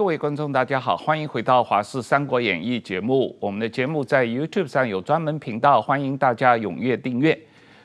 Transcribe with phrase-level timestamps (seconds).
[0.00, 3.36] 各位观众，大家好，欢迎回到《华视三国演义》节目。
[3.38, 7.38] 我们的节目在 YouTube 上有专门频道，欢迎大家踊跃订阅。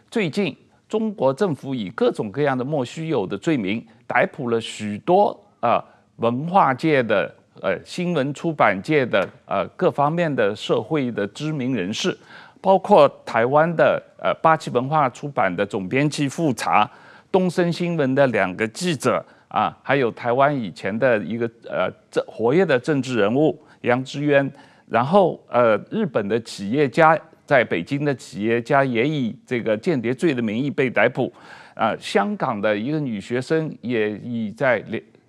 [0.09, 0.55] 最近，
[0.87, 5.85] 中国政府以各种各样的莫须有的罪名，逮捕了许多啊、呃、
[6.15, 7.29] 文化界的、
[7.61, 12.17] 呃新闻出版界的、呃各方面的社会的知名人士，
[12.61, 16.89] 包括台湾的呃八旗文化出版的总编辑富察，
[17.29, 19.21] 东森新闻的两个记者。
[19.55, 24.51] 啊，还有台湾以前的一个呃政活跃的政治人物杨致渊，
[24.89, 31.31] 然后呃日本的企业家在北京的企业家也以这个间谍罪的名义被逮捕，
[31.73, 34.83] 啊、香港的一个女学生也以在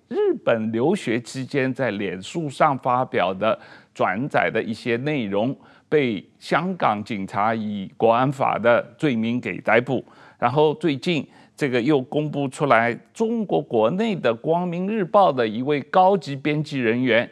[0.09, 3.57] 日本留学期间在脸书上发表的
[3.93, 5.55] 转载的一些内容，
[5.87, 10.03] 被香港警察以国安法的罪名给逮捕，
[10.37, 11.25] 然后最近。
[11.57, 17.27] 这个又公布出来，中国国内的《光明日报》的一位高级编辑人员，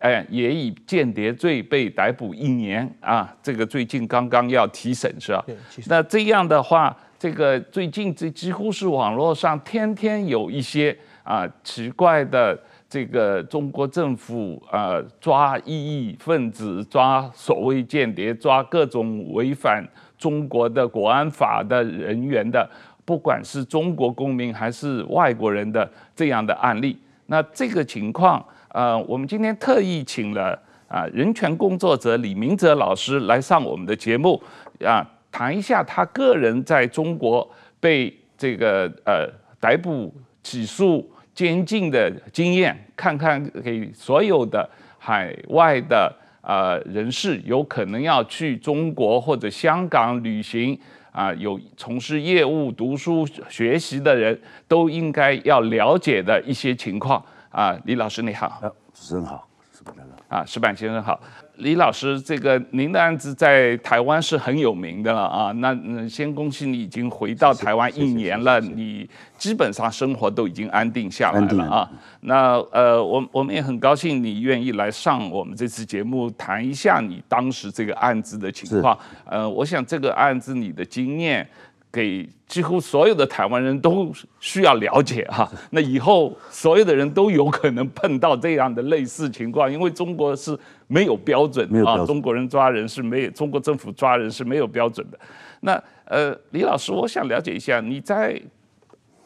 [0.00, 3.34] 哎，也以间谍罪被逮捕一年啊。
[3.42, 5.42] 这个最近刚刚要提审是吧？
[5.86, 19.82] 那这样的话，这个最近这几乎是网络上天天有一些啊奇怪的这个中国政府啊抓异议分子、抓所谓间谍、抓各种违反
[20.18, 22.68] 中国的国安法的人员的。
[23.04, 30.56] 不管是中国公民还是外国人的这样的案例，那这个情况，呃，我们今天特意请了
[30.86, 34.40] 啊人权工作者李明哲老师来上我们的节目，
[34.84, 37.48] 啊，谈一下他个人在中国
[37.80, 39.28] 被这个呃
[39.58, 50.78] 逮捕、起诉、监禁的经验，看看给所有的海外的呃人士有可能要去中国或者香港旅行。
[51.12, 57.78] 啊，有从事业务、读书、学习的人都应该要了解的一些情况啊。
[57.84, 58.60] 李老师你好，
[58.92, 59.94] 主持人好，石板
[60.28, 61.20] 啊，石板先生好。
[61.60, 65.52] 李老师，这个您的案子在台湾是很有名的了啊。
[65.52, 65.76] 那
[66.08, 71.90] 先恭喜你已经回到台湾一年了，你基本上生活都已经安定下来了啊。
[72.22, 78.98] 那呃，我我们也很高兴你愿意来上我们这次节目，谈一下你当时这个案子的情况。
[79.24, 81.46] 呃，我想这个案子你的经验。
[81.92, 90.56] 给几乎所有的台湾人都需要了解哈，那以后所有的人都有可能碰到这样的类似情况，因为中国是
[90.86, 95.18] 没有标准的啊，中国人抓人是没有，中国政府抓人是没有标准的。
[95.60, 98.40] 那呃，李老师，我想了解一下，你在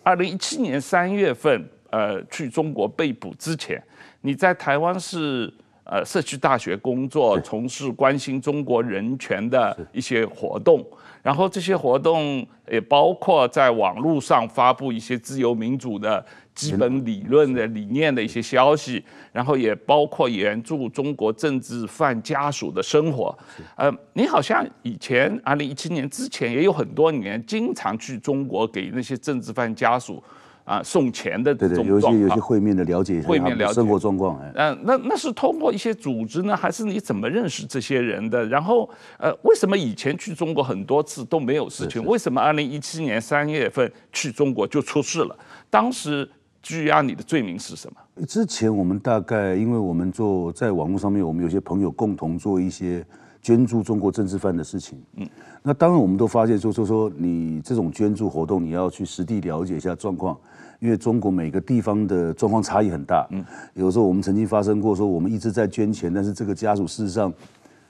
[0.02, 3.82] 二零一七年三月份呃去中国被捕之前，
[4.22, 5.52] 你在台湾是
[5.84, 10.84] 呃社区大学工作，从事关心中国人权的一些活动。
[11.22, 16.22] 然后这些活动也包括在网络上发布一些自由民主的
[16.54, 19.02] 基本理论的理念的一些消息，
[19.32, 23.34] 然后也包括援助中国政治犯家属的生活。
[23.74, 30.22] 呃，你好像以前二零一七年之前也有很多年经常去中国给那些政治犯家属。
[30.64, 34.41] 啊，送钱的这种状况，对对，有些有些会面的了解一下会面了解生活状况。
[34.41, 38.44] 嗯、呃，那那是通过一些组织呢，还是你怎么认识这些人的？
[38.47, 38.88] 然后，
[39.19, 42.02] 呃，为什么以前去中国很多次都没有事情？
[42.06, 45.36] 为什么二零一七年三月份去中国就出事了？
[45.69, 46.26] 当时
[46.62, 48.25] 拘押你的罪名是什么？
[48.26, 53.04] 之前我们大概因为我们做在网络上面，我们有些朋友共同做一些
[53.42, 54.98] 捐助中国政治犯的事情。
[55.16, 55.28] 嗯，
[55.62, 60.38] 那当然我们都发现说说说你这种捐助活动，你要去实地了解一下状况。
[60.84, 67.32] 因为中国每个地方的状况差异很大，嗯，有时候我们曾经发生过说我们一直在捐钱，但是这个家属事实上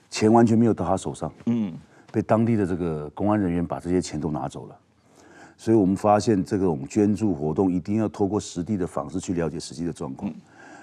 [0.09, 1.72] 钱完全没有到他手上，嗯，
[2.12, 4.77] 被当地的这个公安人员把这些钱都拿走了，
[5.56, 10.32] 所以我们发现这种捐助活动一定要透过实地的方式去了解实际的状况。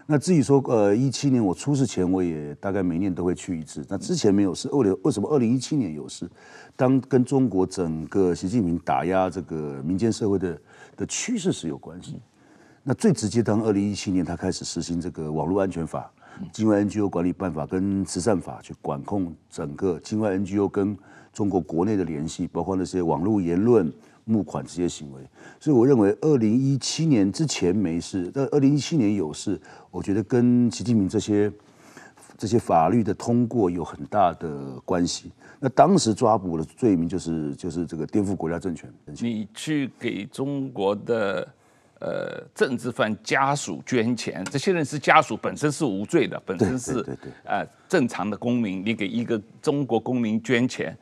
[0.05, 6.29] 那至于说呃一七年我出事前我也大概每年都会去一次，那之前没有事，二零为什么二零一七年有事？
[6.75, 10.59] 当跟中国整个习近平打压这个民间社会的。
[11.01, 12.21] 的趋势是有关系。
[12.83, 16.11] 那最直接，当二零一七年他开始实行这个网络安全法、
[16.51, 20.95] 境外 NGO 管理办法跟慈善法，去管控整个境外 NGO 跟
[21.33, 23.91] 中国国内的联系，包括那些网络言论、
[24.25, 25.21] 募款这些行为。
[25.59, 29.59] 所以我认为，二零一七年之前没事，但二零一七年有事，
[29.89, 31.51] 我觉得跟习近平这些
[32.37, 35.31] 这些法律的通过有很大的关系。
[35.63, 38.91] 那当时抓捕的罪名就是就是这个颠覆国家政权。
[39.05, 41.47] 你去给中国的
[41.99, 47.05] 呃政治犯家属捐钱，这些人是家属本身是无罪的，本身是
[47.45, 48.83] 呃正常的公民。
[48.83, 50.97] 你给一个中国公民捐钱，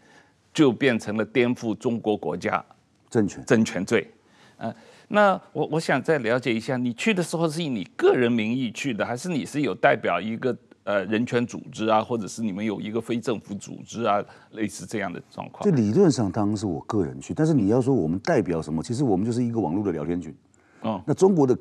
[0.54, 2.62] 就变成了颠覆中国国家
[3.10, 4.12] 政权政权罪。
[4.58, 4.76] 呃，
[5.08, 10.54] 那我我想再了解一下，你去的时候是以你个人名义去的，还是你是有代表一个
[10.84, 15.64] 呃人权组织啊，或者是你们有一个非政府组织啊，类似这样的状况？
[15.64, 20.34] 这理论上当然是我个人去，但是你要说我们代表什么，其实我们就是一个网络的聊天群。
[20.82, 21.58] 哦，那中国的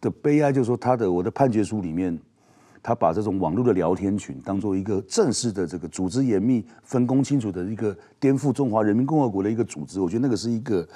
[0.00, 2.18] 的悲哀就是说，他的我的判决书里面，
[2.82, 10.86] 他把这种网络的聊天群当做一个正式的这个组织严密、分工清楚的一个颠覆中华人民共和国的一个组织，我觉得那个是一个。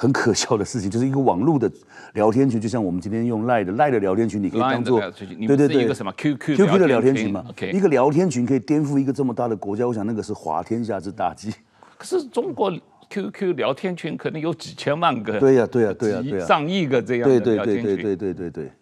[0.00, 1.70] 很可笑的事情，就是一个网络的
[2.14, 11.52] 聊天群，就像我们今天用赖的赖的聊天群，你可以当做对对对一个什么 QQ QQ 的聊天群嘛？OK，一个聊天群可以颠覆一个这么大的国家，我想那个是滑天下之大稽。
[11.98, 12.72] 可是中国
[13.10, 18.72] QQ 聊天群可能有几千万个，对呀对呀对呀对呀，上亿个这样的聊天群，对对对对对对对。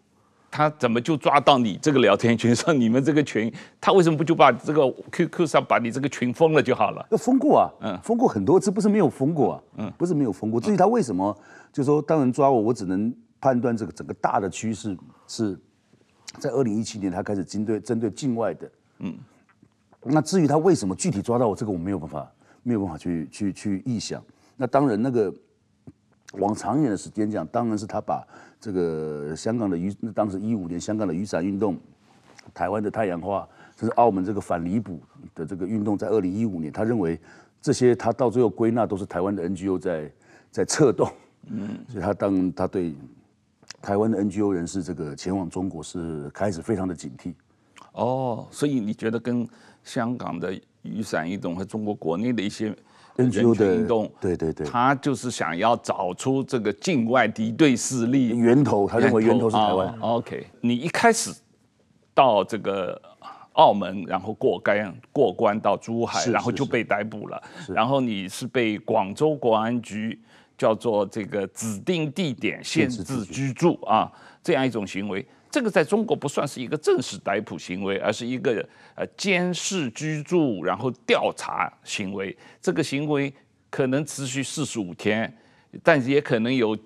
[0.50, 2.54] 他怎么就抓到你这个聊天群？
[2.54, 7.06] 说你们这个群，他为什么不就把这个 QQ 上把你这个群封了就好了？
[7.10, 10.60] 要封过啊，嗯，封过很多次，不是没有封过啊，嗯，不是没有封过。
[10.60, 11.36] 至于他为什么，
[11.72, 14.96] 就说当人抓我，我只能判断这个整个大的趋势
[15.26, 15.58] 是
[16.38, 18.70] 在二零一七年他开始针对针对境外的，
[19.00, 19.14] 嗯，
[20.02, 24.22] 那至于他为什么具体抓到我，这个我没有办法没有办法去去去臆想。
[24.56, 25.32] 那当然那个。
[26.34, 28.22] 往长远的时间讲，当然是他把
[28.60, 31.78] 这个香港的雨，当时一五年香港的雨伞运动，
[32.52, 35.00] 台湾的太阳花，甚至澳门这个反离补
[35.34, 37.18] 的这个运动，在二零一五年，他认为
[37.60, 40.12] 这些他到最后归纳都是台湾的 NGO 在
[40.50, 41.10] 在策动，
[41.46, 42.94] 嗯，所以他当他对
[43.80, 47.34] 台湾的 NGO 人士这个前往中国是开始非常的警惕。
[47.92, 49.48] 哦，所以你觉得跟
[49.82, 50.52] 香港的
[50.82, 52.74] 雨伞运动和中国国内的一些？
[53.16, 59.88] 人权运动，对对对，他就是想要找出这个境外敌对势力源头，他认为源头是台湾。
[60.00, 61.34] 哦，OK，你一开始
[62.14, 62.96] 到这个
[63.54, 67.42] 澳门，然后过关过关到珠海，然后就被逮捕了。
[67.66, 70.16] 然后你是被广州国安局
[70.56, 74.08] 叫做这个指定地点限制居住啊，
[74.44, 75.26] 这样一种行为。
[75.58, 78.64] 这个在中国不算是一个正式逮捕行为，而是一个
[78.94, 82.36] 呃监视居住，然后调查行为。
[82.62, 83.34] 这个行为
[83.68, 85.36] 可能持续四十五天，
[85.82, 86.78] 但是也可能有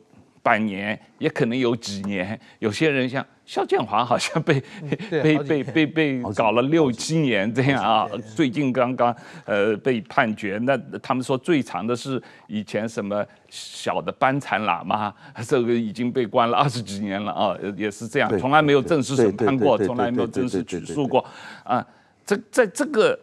[0.43, 2.39] 半年，也可能有几年。
[2.59, 3.25] 有些人像。
[3.45, 4.63] 肖建华好像被
[5.11, 10.59] 被被被被搞了六七年这样啊，最近刚刚呃被判决。
[10.63, 15.13] 那他们说最长的是以前什么小的班禅喇嘛，
[15.45, 21.23] 这个已经被关了二十几年了啊，也是这样，从来没有正式审判过，从来没有正式起诉过
[21.65, 21.85] 啊。
[22.25, 23.19] 这在这个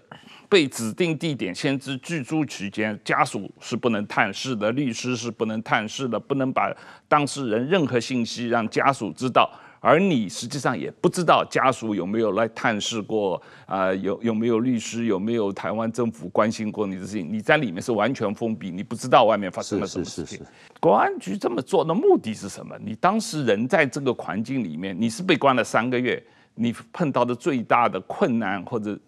[0.50, 6.76] 被指定地点限制居住期间，家属是不能探视的，律师是不能探视的，不能把
[7.08, 9.50] 当事人任何信息让家属知道。
[9.82, 13.96] 而你实际上也不知道家属有没有来探视过啊、呃？
[13.96, 15.06] 有有没有律师？
[15.06, 17.32] 有没有台湾政府关心过你的事情？
[17.32, 20.42] 你在里面是完全封闭，你不知道外面发生了什么事情。
[20.82, 22.76] 国安局这么做的目的是什么？
[22.84, 26.22] 你当时人在这个环境里面，你是被关了三个月，
[26.56, 29.00] 你碰到的最大的困难或者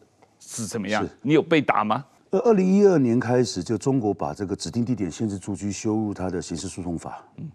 [0.42, 1.08] 是怎么样？
[1.22, 2.04] 你有被打吗？
[2.32, 7.24] 呃，二零一二年开始，就中国把这个指定地点限制住居修入他的刑事诉讼法。
[7.38, 7.50] 嗯，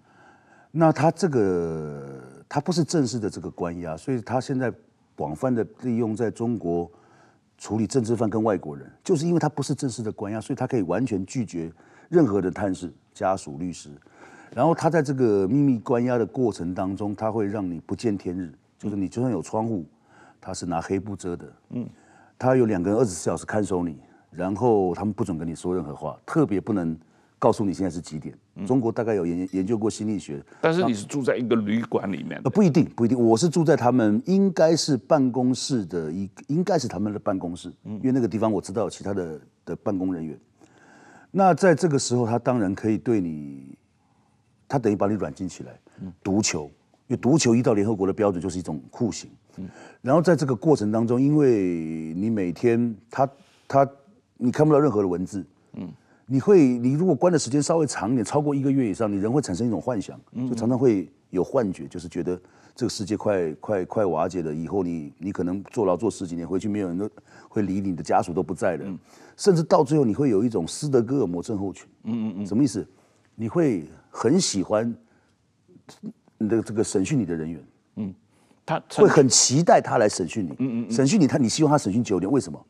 [0.70, 2.22] 那他这个。
[2.48, 4.72] 他不是正式的这个关押，所以他现在
[5.16, 6.88] 广泛的利用在中国
[7.58, 11.72] 处理政治犯跟外国人，就是因为他不是正式的关押，所以他可以完全拒绝
[12.08, 13.90] 任何的探视、家属、律师。
[14.54, 19.84] 然后他在这个秘密关押的过程当中，他会让你不见天日，就是你就算有窗户，
[20.40, 21.52] 他是拿黑布遮的。
[21.70, 21.88] 嗯，
[22.38, 23.98] 他有两个人二十四小时看守你，
[24.30, 26.96] 然后他们不准跟你说任何话，特别不能。
[27.38, 28.34] 告诉你现在是几点？
[28.66, 32.40] 中国大概有研研究过心理学，但是你是住在一个旅馆里面？
[32.42, 33.16] 呃，不一定，不一定。
[33.16, 40.36] 我是住在他们应该是办公室的一，应该是他们的办公室，因为那个地方我知道有其他的的办公人员。
[41.30, 43.76] 那在这个时候，他当然可以对你，
[44.66, 45.78] 他等于把你软禁起来，
[46.22, 46.70] 毒囚，
[47.06, 49.30] 因为毒囚一到联合国的标准就是一种酷刑。
[50.02, 53.28] 然后在这个过程当中，因为你每天他
[53.66, 53.88] 他
[54.36, 55.44] 你看不到任何的文字，
[55.74, 55.88] 嗯。
[56.28, 62.36] 你会，你如果关的时间稍微长一点，超过一个月以上，你人会产生一种幻想，就常常会有幻觉，就是觉得
[62.74, 67.08] 这个世界快快快瓦解了，以后你你可能坐牢坐十几年，回去没有人都
[67.48, 68.98] 会理你，的家属都不在了，
[69.36, 71.86] 甚至到最后你会有一种斯德哥尔摩症候群。
[72.02, 72.84] 嗯嗯嗯，什么意思？
[73.36, 74.92] 你会很喜欢
[76.38, 77.66] 你的这个审讯你的人员，嗯，
[78.66, 82.60] 他会很期待他来审讯你，嗯嗯，审讯你他你希望他审讯久点，为什么？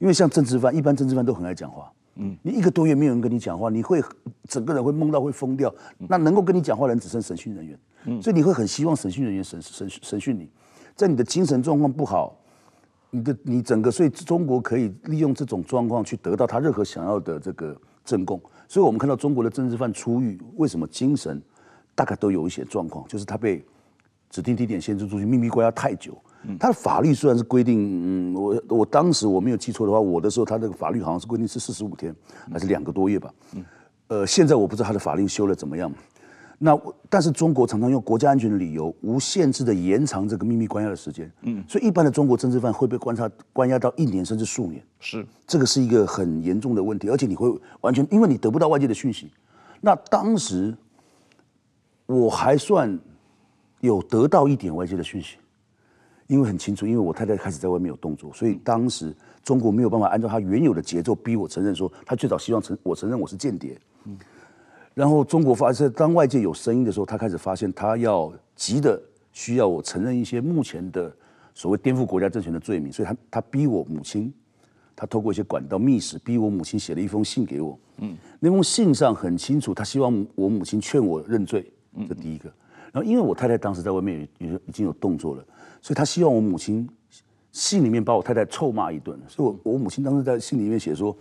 [0.00, 1.90] 因为像政治犯，一般政治犯都很爱讲话。
[2.16, 4.02] 嗯，你一个多月没有人跟你讲话，你会
[4.48, 5.72] 整个人会懵到会疯掉。
[6.08, 10.50] 那能够跟你讲话的人只剩审讯人员，嗯，所以你会很希望审讯人员审审审讯你。
[10.94, 12.34] 在你的精神状况不好，
[13.10, 18.40] 你的你整个，所以中国可以利用这种状况去得到他任何想要的这个证供。
[18.66, 21.40] 所以我们看到中国的政治犯出狱，为什么精神
[21.94, 23.62] 大概都有一些状况，就是他被
[24.30, 26.16] 指定地点限制住去秘密关押太久。
[26.60, 32.14] 他的法律虽然是规定，嗯，我我当时我没有记错的话，我的时候他这个法律好像是规定是四十五天，
[32.52, 33.32] 还是两个多月吧。
[33.54, 33.64] 嗯
[34.08, 35.92] 呃，现在我不知道他的法律修了怎么样。
[36.58, 36.78] 那
[37.10, 41.30] 但是中国常常用国家安全的理由，无限制的延长这个秘密关押的时间。
[41.42, 44.80] 嗯，所以一般的中国政治犯会被观察关押到一年甚至数年。
[45.00, 49.32] 是，这个是一个很严重的问题，而且你会完全因为你得不到外界的讯息。
[49.80, 50.72] 那当时
[52.06, 52.96] 我还算
[53.80, 55.36] 有得到一点外界的讯息，
[56.26, 63.78] 因为很清楚，因为我太太开始在外面有动作，所以当时中国没有办法按照他原有的节奏逼我承认说，他最早希望承我承认我是间谍。
[64.04, 64.16] 嗯。
[64.94, 68.98] 然后中国发现，当外界有声音的时候，他开始发现他要急的
[69.30, 71.14] 需要我承认一些目前的
[71.52, 74.32] 所谓颠覆国家政权的罪名，所以他他逼我母亲，
[74.96, 77.78] 他透过一些管道密使逼我母亲写了一封信给我。
[77.98, 81.70] 嗯，那封信上很清楚，他希望我母亲劝我认罪。
[82.08, 82.50] 这第一个。
[82.96, 85.44] 然后因为我太太当时在外面有有已经有动作了，
[85.82, 86.88] 所以她希望我母亲
[87.52, 89.20] 信里面把我太太臭骂一顿。
[89.28, 91.14] 所以我我母亲当时在信里面写说。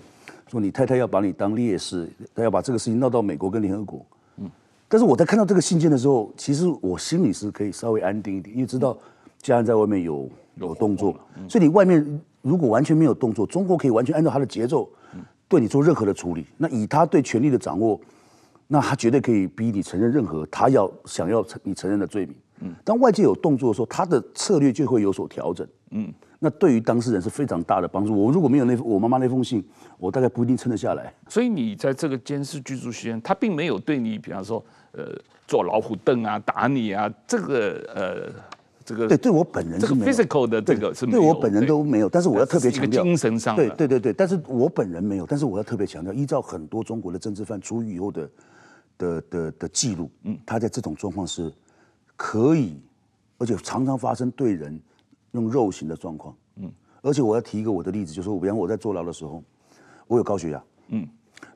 [0.48, 4.05] 说你太太要把你当烈士，她要把这个事情闹到美国跟联合国。
[4.38, 4.48] 嗯，
[4.88, 8.96] 但是我在看到这个信件的时候，其实我心里是可以稍微安定一点，因为知道
[9.41, 14.88] 家人在外面有有动作，所以你外面如果完全没有动作，中国可以完全按照他的节奏
[15.48, 16.46] 对你做任何的处理。
[16.58, 18.00] 那以他对权力的掌握，
[18.67, 22.36] 那他绝对可以逼你承认任何他要想要承你承认的罪名。
[22.62, 25.67] 嗯，当外界有动作的时候，他的策略就会有所调整。
[25.91, 26.13] 嗯。
[26.39, 28.13] 那对于当事人是非常大的帮助。
[28.13, 29.63] 我如果没有那我妈妈那封信，
[29.98, 31.12] 我大概不一定撑得下来。
[31.27, 35.05] 所以你在这个监视居住期间，他并没有对你，比方说，呃，
[35.48, 38.31] 坐老虎凳啊，打你啊，这个呃，
[38.85, 42.07] 这个对对我本人这个 physical 的这个是没有，对我本人都没有。
[42.07, 45.25] 但是我要特别强调精神上，对对对对，但是我本人没有。
[45.25, 48.29] 但是我要特别强调，依照很多中国的政治犯出狱以后的
[48.97, 51.51] 的的的记录，嗯，他在这种状况是
[52.15, 52.79] 可以，
[53.39, 54.79] 而且常常发生对人。
[55.31, 59.43] 用肉刑的状况，嗯，而且我要提一个我的例子，就是我，比方我在坐牢的时候，
[60.07, 61.05] 我有高血压，嗯，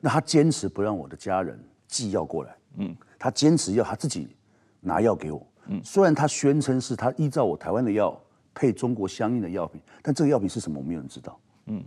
[0.02, 1.58] 那他坚持不让我的家人
[1.88, 4.36] 寄药过来，嗯，他坚持要他自己
[4.80, 8.14] 拿药给我，嗯，虽然他宣称是他依照我台湾的药
[8.54, 11.82] 配中国相应的药品，但这个药品是什么，我没有人知道，嗯，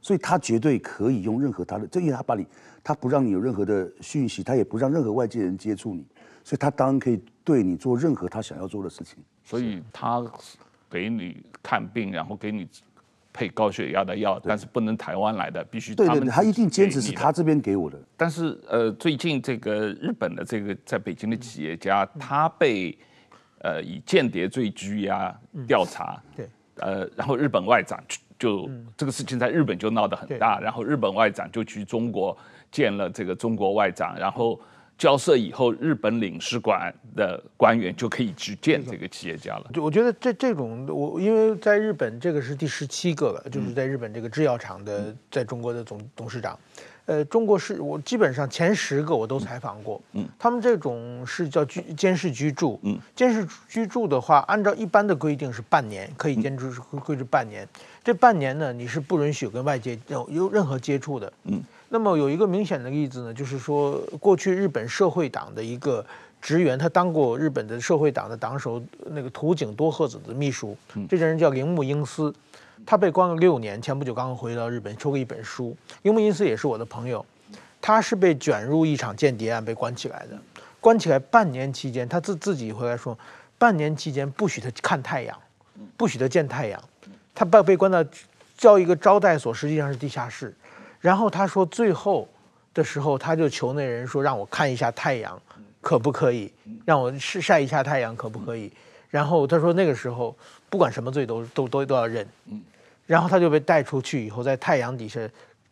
[0.00, 2.46] 所以他绝对可以用任何他的，这因为他把你，
[2.84, 6.06] 他不让你有任何的讯息，他也不让任何外界人接触你，
[6.44, 10.24] 所以他当然可以对你做任何他想要做的事情，所以他。
[10.90, 12.68] 给你看病，然后给你
[13.32, 15.92] 配高血压的药，但是不能台湾来的，必须。
[15.92, 17.98] 对对对，他一定坚持是他这边给我的。
[18.16, 22.96] 但是呃，最近这个日本的这个在北京的企业家，嗯、他被
[23.64, 25.34] 呃以间谍罪拘押
[25.66, 26.22] 调查。
[26.24, 26.48] 嗯、对。
[26.76, 27.98] 呃，然后日本外长
[28.38, 32.36] 就、嗯、这个事情在日本就闹得很大，然后日本外长就去中国
[32.70, 34.60] 见了这个中国外长，然后。
[34.96, 39.70] 交涉以后，日本领事馆的官员就可以去见这个企业家了。
[39.74, 46.56] 就我觉得这这种，我因为在日本这个是第十七个了，就是在日本这个制药厂的在中国的总董事长。
[47.06, 50.00] 呃，中国是我基本上前十个我都采访过。
[50.12, 52.80] 嗯，他们这种是叫居监视居住。
[52.82, 56.70] 嗯，监视居住的话，按照一般的规定是半年，可以监视
[57.04, 57.68] 规制半年。
[58.02, 61.32] 这半年呢，你是不允许跟外界有有任何接触的。
[61.44, 61.62] 嗯。
[61.90, 66.04] 那么有一个明显的例子呢，就是说过去日本社会党的一个
[66.40, 70.76] 职员，他当过日本的社会党的党首那个土井多贺子的秘书，
[71.08, 72.34] 这个人叫铃木英司，
[72.86, 75.76] 他被关了六年，前不久刚刚回到日本，出过一本书。
[76.02, 77.24] 铃木英司也是我的朋友，
[77.80, 80.38] 他是被卷入一场间谍案被关起来的，
[80.80, 83.16] 关起来半年期间，他自自己回来说，
[83.58, 85.38] 半年期间不许他看太阳，
[85.96, 86.82] 不许他见太阳，
[87.34, 88.04] 他被被关到
[88.56, 90.54] 叫一个招待所，实际上是地下室。
[91.00, 92.28] 然后他说，最后
[92.72, 95.40] 的时候，他就求那人说：“让我看一下太阳，
[95.80, 96.52] 可不可以？
[96.84, 98.72] 让我晒晒一下太阳，可不可以？”
[99.14, 100.36] 然后他说，那个时候
[100.68, 102.26] 不管什么罪都都都都要认。
[103.06, 105.20] 然后他就被带出去以后，在太阳底下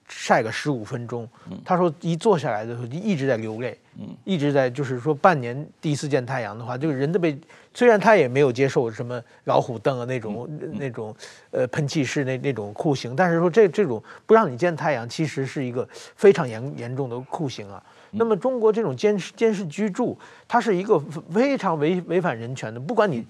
[0.07, 1.29] 晒个十五分钟。
[1.65, 3.77] 他说，一坐下来的时候就一直在流泪，
[4.23, 7.37] 一直在就是说半年第一次见太阳的话，就是人都被。
[7.75, 11.13] 虽然他也没有接受什么老虎凳啊那种那种
[11.51, 17.83] 呃喷气式那那种酷刑，但是说这这种不让你见太阳，其实是一个非常严严重的酷刑啊。
[18.13, 20.17] 那么中国这种监视监视居住，
[20.47, 20.99] 它是一个
[21.31, 22.79] 非常违违反人权的。
[22.79, 23.27] 不管你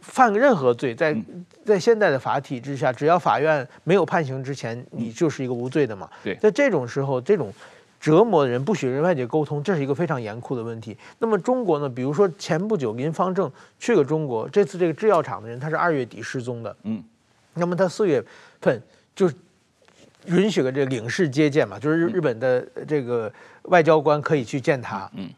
[0.00, 1.16] 犯任何罪，在
[1.64, 6.08] 在现代的法体制下，只要法院没有判刑之前，你就是一个无罪的嘛。
[6.24, 7.52] 对，在这种时候，这种。
[8.02, 10.96] 折磨的人不许人外界沟通，这是一个非常严酷的问题。
[11.20, 11.88] 那么中国呢？
[11.88, 13.48] 比如说前不久林方正
[13.78, 17.00] 去了中国，这次这个制药厂的人他是二月底失踪的，嗯，
[17.54, 18.20] 那么他四月
[18.60, 18.82] 份
[19.14, 19.30] 就
[20.26, 25.28] 允许了这个领事接见嘛，就是日日本的这个外交官可以去见他，嗯，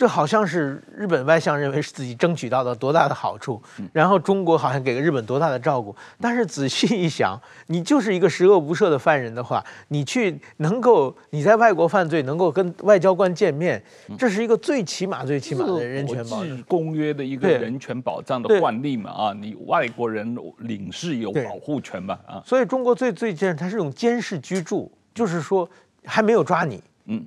[0.00, 5.94] 这好像是日本外相认为是自己争取到了多大的好处，然后中国好像给了日本多大的照顾。
[6.18, 13.82] 但是仔细一想，你就是一个十恶不赦的犯人的话，你去能够你在外国犯罪能够跟外交官见面，
[14.16, 22.42] 这是一个最起码最起码的人权保障公约的一个人权保障的惯例嘛啊，你外国人领事有保护权嘛啊。
[22.46, 25.68] 所以中国最最近它是一种监视居住，就是说
[26.06, 27.22] 还没有抓你，嗯。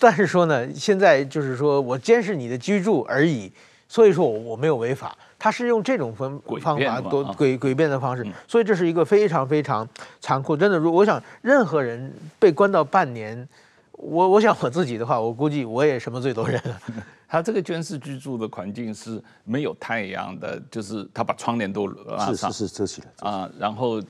[0.00, 3.52] 但是说呢，现在就是说我监视你的居住而已，
[3.88, 5.16] 所以说我我没有违法。
[5.38, 9.86] 他是用这种方方法多诡诡辩的方式，所以这是一个非常非常
[10.18, 10.56] 残酷。
[10.56, 13.46] 真的，如果我想任何人被关到半年，
[13.92, 16.80] 我我想我自己的话，我估计我也什么罪都认了。
[17.28, 24.02] 他这个监视居住的环境是没有太阳的，就是他把窗帘都是是是遮起来啊，然后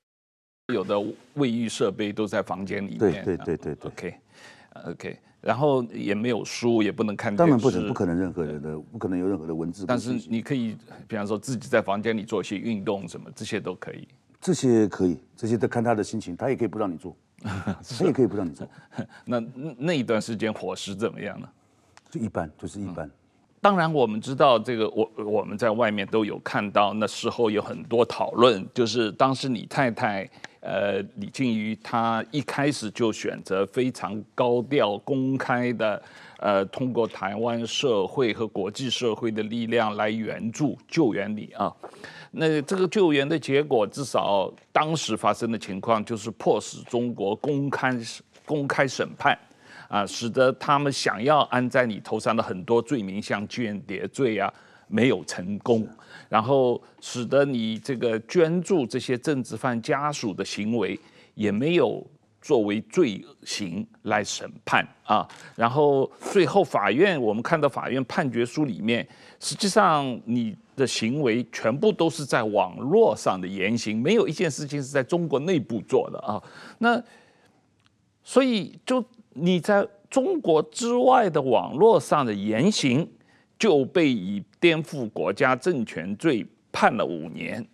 [0.73, 0.97] 有的
[1.35, 2.99] 卫浴设备都在房间里面。
[3.25, 3.91] 对对对对对。
[3.91, 4.15] OK
[4.85, 5.19] OK。
[5.47, 7.39] 然后也没有书，也不能看电视。
[7.39, 9.85] 当然不能，不可能任何人的，不可能有任何的文字。
[9.87, 10.77] 但是你可以，
[11.07, 14.09] 比方说自己在房间里做一些运动什么，这些都可以。
[14.41, 18.67] 这些可以，这些都看他的心情，他也可以不让你做， 他也可以不让你做。
[19.25, 19.41] 那
[19.79, 21.49] 那一段时间伙食怎么样呢？
[22.11, 23.07] 就一般，就是一般。
[23.07, 23.11] 嗯、
[23.61, 30.29] 当然我们知道这个，我我们在外面都有看到，那时候有很多讨论，就是当时你太太。
[30.67, 36.03] 呃，李净瑜他一开始就选择非常高调、公开的，
[36.39, 41.73] 呃，通过台湾社会和国际社会的力量来援助、救援你啊。
[42.33, 47.97] 那这个救援的结果，至少当时发生的情况就是迫使中国公开
[48.45, 49.39] 公开审判，
[49.89, 54.53] 啊，使得他们想要安在你头上的很多罪名，像间谍罪啊。
[54.89, 55.87] 没有成功，
[56.29, 60.99] 然后使得你这个捐助这些政治犯家属的行为
[61.35, 62.07] 也没有
[62.41, 65.27] 作为罪行来审判啊。
[65.57, 69.07] 然后最后法院，我们看到法院判决书里面，
[69.41, 76.41] 实际上你的行为全部都是在网络上的言行，没有一件事情是在中国内部做的啊。
[76.79, 77.03] 那
[78.23, 83.09] 所以就你在中国之外的网络上的言行。
[83.59, 87.65] 就被以颠覆国家政权罪判了五年。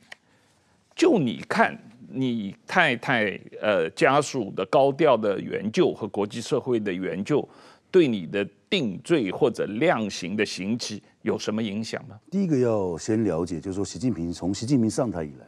[0.94, 1.74] 就你看，
[2.07, 7.48] 你太太呃家属的高调的援救和国际社会的援救，
[7.90, 12.20] 对你的定罪或者量刑的刑期有什么影响吗？
[12.31, 15.46] 第一个要先了解，就是说习近平从习近平上台以来，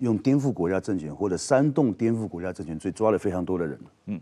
[0.00, 3.80] 用颠覆国家政权或者煽动颠覆国家政权罪抓了非常多的人。
[4.04, 4.20] 嗯，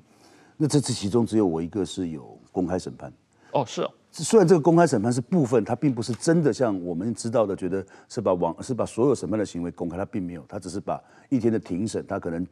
[0.56, 3.12] 那这次其中只有我一个是有公开审判。
[3.50, 3.92] 哦，是哦。
[4.14, 12.46] 虽然这个公开审判是部分，它并不是真的像我们知道的，觉得是把网是把所有审判的行为公开，它并没有，它只是把一天的庭审，它可能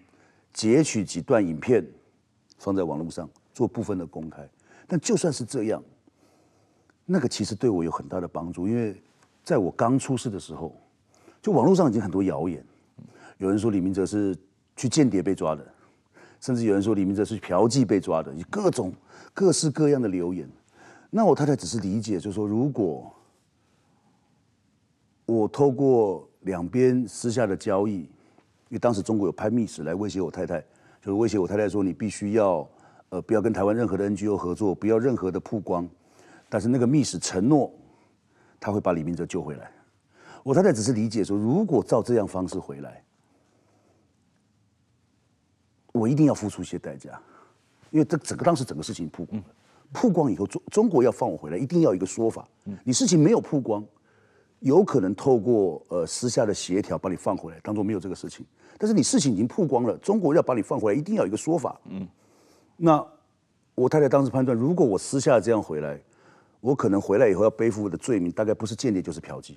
[0.55, 1.87] 截取几段影片
[2.57, 4.49] 放在网络上做部分的公开。
[4.87, 5.83] 但就算是这样，
[7.05, 8.99] 那个其实对我有很大的帮助，因为
[9.44, 10.75] 在我刚出事的时候，
[11.42, 12.64] 就网络上已经很多谣言，
[13.37, 14.35] 有人说李明哲是
[14.77, 15.62] 去间谍被抓的，
[16.40, 18.90] 甚至有人说李明哲是嫖妓被抓的，以各种
[19.35, 20.49] 各式各样的流言。
[21.11, 23.12] 那我太太只是理解，就是说，如果
[25.27, 28.09] 我透过两边私下的交易，因
[28.70, 30.61] 为当时中国有派密使来威胁我太太，
[31.01, 32.68] 就是威胁我太太说，你必须要
[33.09, 35.88] 呃不要跟台湾任何的 NGO 合作，不要任何的曝光，
[36.49, 37.73] 但是那个密使承诺
[38.61, 39.70] 他会把李明哲救回来。
[40.44, 43.03] 我太太只是理解说，如果照这样方式回来，
[45.92, 47.20] 我一定要付出一些代价，
[47.90, 49.46] 因为这整个当时整个事情曝光了。
[49.92, 52.46] 曝光以后，中中国要放我回来，一定要一个说法。
[52.85, 53.85] 你事情没有曝光，
[54.61, 58.46] 有可能透过呃私下的协调把你放回来，当做没有这个事情。
[58.79, 61.81] 但是你事情已经曝光了，中国要把你放回来，一定要有一个说法。
[61.87, 62.07] 嗯，
[62.76, 63.05] 那
[63.74, 66.00] 我太太当时判断，如果我私下这样回来，
[66.61, 69.57] 我可能回来以后要背负的罪名，大概不是间谍就是嫖妓。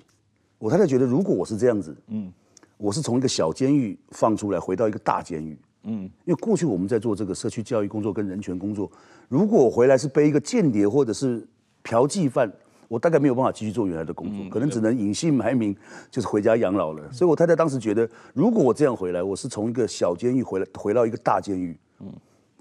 [0.58, 2.32] 我太太觉得，如果我是这样子，嗯，
[2.76, 5.58] 我是从一个小监狱放出来，回到一个大监狱。
[5.84, 8.90] 嗯，因为过去我们在做这个社区教育工作跟人权工作，
[9.28, 11.46] 如果我回来是背一个间谍或者是
[11.82, 12.50] 嫖妓犯，
[12.88, 15.76] 我大概没有办法继续做原来的工作，可能只能隐姓埋名，
[16.10, 17.12] 就是回家养老了。
[17.12, 22.12] 所以我太太当时觉得，如果我这样回来，我是从一个小监狱回来，回到一个大监狱，嗯，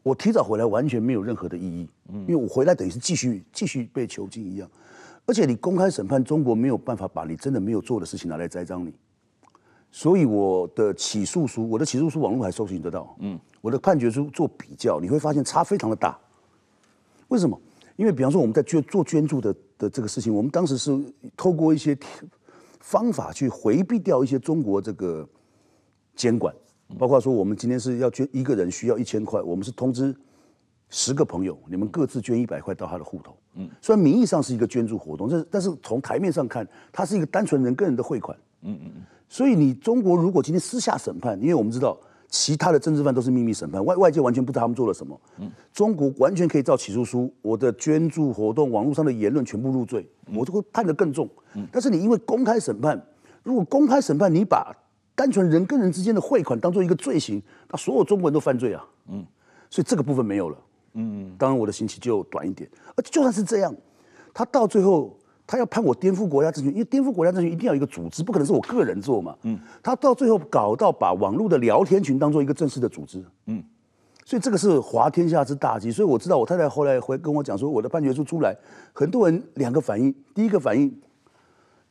[0.01, 4.69] 我提早回来完全没有任何的意义，嗯，因为我回来等于是继续继续被囚禁一样，
[5.25, 8.93] 而且你公开审判，中国没有办法把你真的没有做的事情拿来栽赃你。
[9.95, 13.15] 所以我的起诉书，我的起诉书网络还搜寻得到。
[13.19, 16.17] 嗯，我的判决书做比较，你会发现差非常的大。
[17.27, 17.56] 为什么？
[17.95, 20.91] 因为比方说我们在捐做捐助的的这个事情，我们当时是
[21.38, 21.95] 透过一些
[22.79, 25.29] 方法去回避掉一些中国这个
[26.15, 26.51] 监管，
[26.97, 30.13] 包括说我们今天是要捐一个人需要一千块，我们是通知
[30.89, 33.38] 十个朋友，你们各自捐一百块到他的户头。
[33.53, 38.36] 嗯，虽然名义上是一个捐助活动，但是但是从台面上看，它是一个单纯人跟人的汇款。
[38.63, 39.01] 嗯嗯嗯。
[39.34, 41.98] 所以你中国如果今天私下审判，因为我们知道
[42.30, 45.19] 其他的政治犯都是秘密审判，外外界完全不知道他们做了什么。
[45.39, 51.28] 嗯，中国完全可以照起诉书，我的捐助活动、网络上的言论全部入罪，我就会判得更重。
[51.56, 53.04] 嗯，但是你因为公开审判，
[53.41, 54.72] 如果公开审判，你把
[55.15, 57.41] 单纯人跟人之间的汇款当做一个罪行，
[57.72, 58.86] 那所有中国人都犯罪啊。
[59.10, 59.26] 嗯，
[59.67, 60.58] 所以这个部分没有了。
[60.93, 62.69] 嗯，当然我的刑期就短一点。
[62.96, 63.76] 而就算是这样，
[64.32, 65.17] 他到最后
[65.54, 69.36] 他要判我颠覆国家政权，因为颠覆国家政权一定要有一个组织，不可能是我个人做嘛。
[69.44, 73.24] 嗯，他到最后搞到把网络的聊天群当做一个正式的组织。
[73.46, 73.63] 嗯，
[74.26, 75.92] 所以这个是滑天下之大稽。
[75.92, 78.58] 所以我知道我太太后来回跟我讲说，我的判决书出来，
[78.94, 80.92] 很多人两个反应，第一个反应。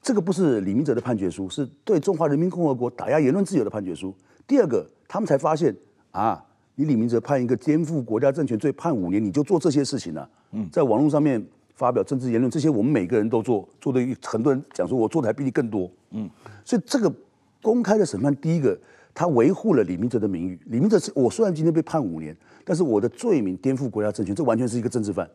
[0.02, 4.12] 这个不是李明哲的判决书，是对中华人民共和国打压言论自由的判决书。
[4.44, 5.72] 第二个，他们才发现
[6.10, 6.44] 啊，
[6.74, 10.28] 你李明哲判一个颠覆国家政权罪判五年，你就做这些事情了。
[10.50, 11.40] 嗯，在网络上面
[11.74, 15.90] 发表政治言论，这些我们每个人都做，做的很多人讲说我做的还比你更多。
[16.10, 16.28] 嗯，
[16.64, 17.12] 所以这个
[17.60, 18.78] 公开的审判，第一个，
[19.14, 20.58] 他维护了李明哲的名誉。
[20.66, 25.28] 李明哲是我虽然今天被判五年，但是我的罪名颠覆国家政权，这完全是一个政治犯，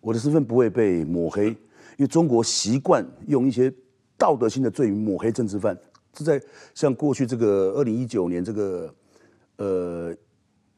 [0.00, 1.56] 我的身份不会被抹黑，因
[1.98, 3.72] 为中国习惯用一些。
[4.20, 5.78] 道德性的罪名抹黑政治犯，
[6.12, 6.42] 是在
[6.74, 8.92] 像过去这个二零一九年这个
[9.58, 10.12] 呃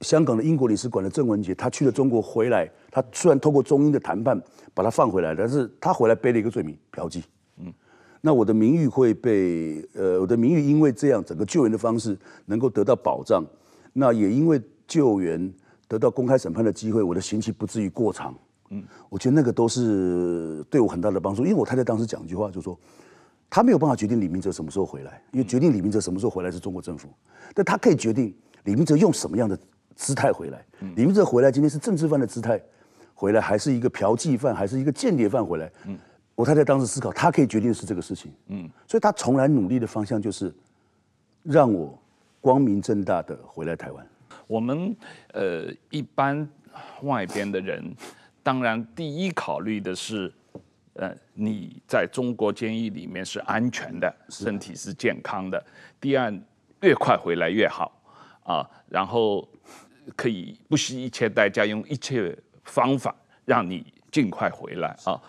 [0.02, 4.40] 香港的英国领事馆的郑文杰，他去了中国回来，他虽然透过中英的谈判
[4.74, 7.22] 把他放回来，但是他回来背了一个罪名嫖妓。
[7.58, 7.72] 嗯，
[8.20, 13.44] 那我的名誉会被呃我的名誉因为这样整个救援的方式能够得到保障，
[13.92, 15.52] 那也因为救援
[15.86, 18.34] 得到公开审判的机会，我的刑期不至于过长。
[18.70, 22.78] 嗯，我觉得那个都是对我很大的帮助，因为我太太当时讲一句话，就说。
[23.52, 27.08] 他没有办法决定李明哲什么时候回来，因为决定李明哲什么时候回来是中国政府，
[27.52, 29.58] 但他可以决定李明哲用什么样的
[29.96, 30.64] 姿态回来。
[30.94, 32.62] 李明哲回来今天是政治犯的姿态
[33.20, 35.70] 回来，还是一个嫖妓犯，还是一个间谍犯回来？
[35.84, 35.98] 嗯
[36.34, 38.32] 我太太当时思考，她可以决定是这个事情。
[38.46, 40.50] 嗯，所以她从来努力的方向就是
[41.42, 42.02] 让我
[42.40, 44.06] 光明正大的回来台湾。
[44.46, 44.96] 我们
[45.34, 46.48] 呃一般
[47.02, 47.94] 外边的人，
[48.42, 50.32] 当然第一考虑的是。
[50.94, 55.64] 呃，你在中国监狱里面是安全的，身体是健康的。
[56.00, 56.34] 第二，
[56.82, 57.92] 越快回来越好
[58.42, 59.48] 啊，然后
[60.16, 62.36] 可以不惜一切代价，用一切
[62.70, 65.20] 方法让你尽快回来啊。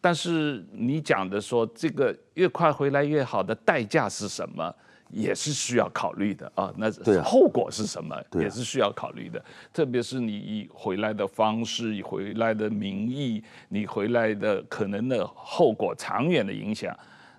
[0.00, 4.74] 但是你讲的说，这个越快回来越好的代价是什么？
[5.10, 8.14] 也是需要考虑的啊，那后果是什么？
[8.14, 9.40] 啊、也是需要考虑的。
[9.40, 16.94] 啊、特别是你以回来的方式、以回来的名义、你回来的可能的后果、长远的影响。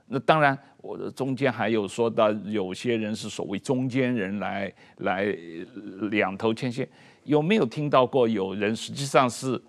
[0.08, 5.26] 那当然，我中间还有说到，有些人是所谓中间人来来
[6.10, 6.90] 两头牵线。
[7.24, 9.62] 有没有听到过有人实际上是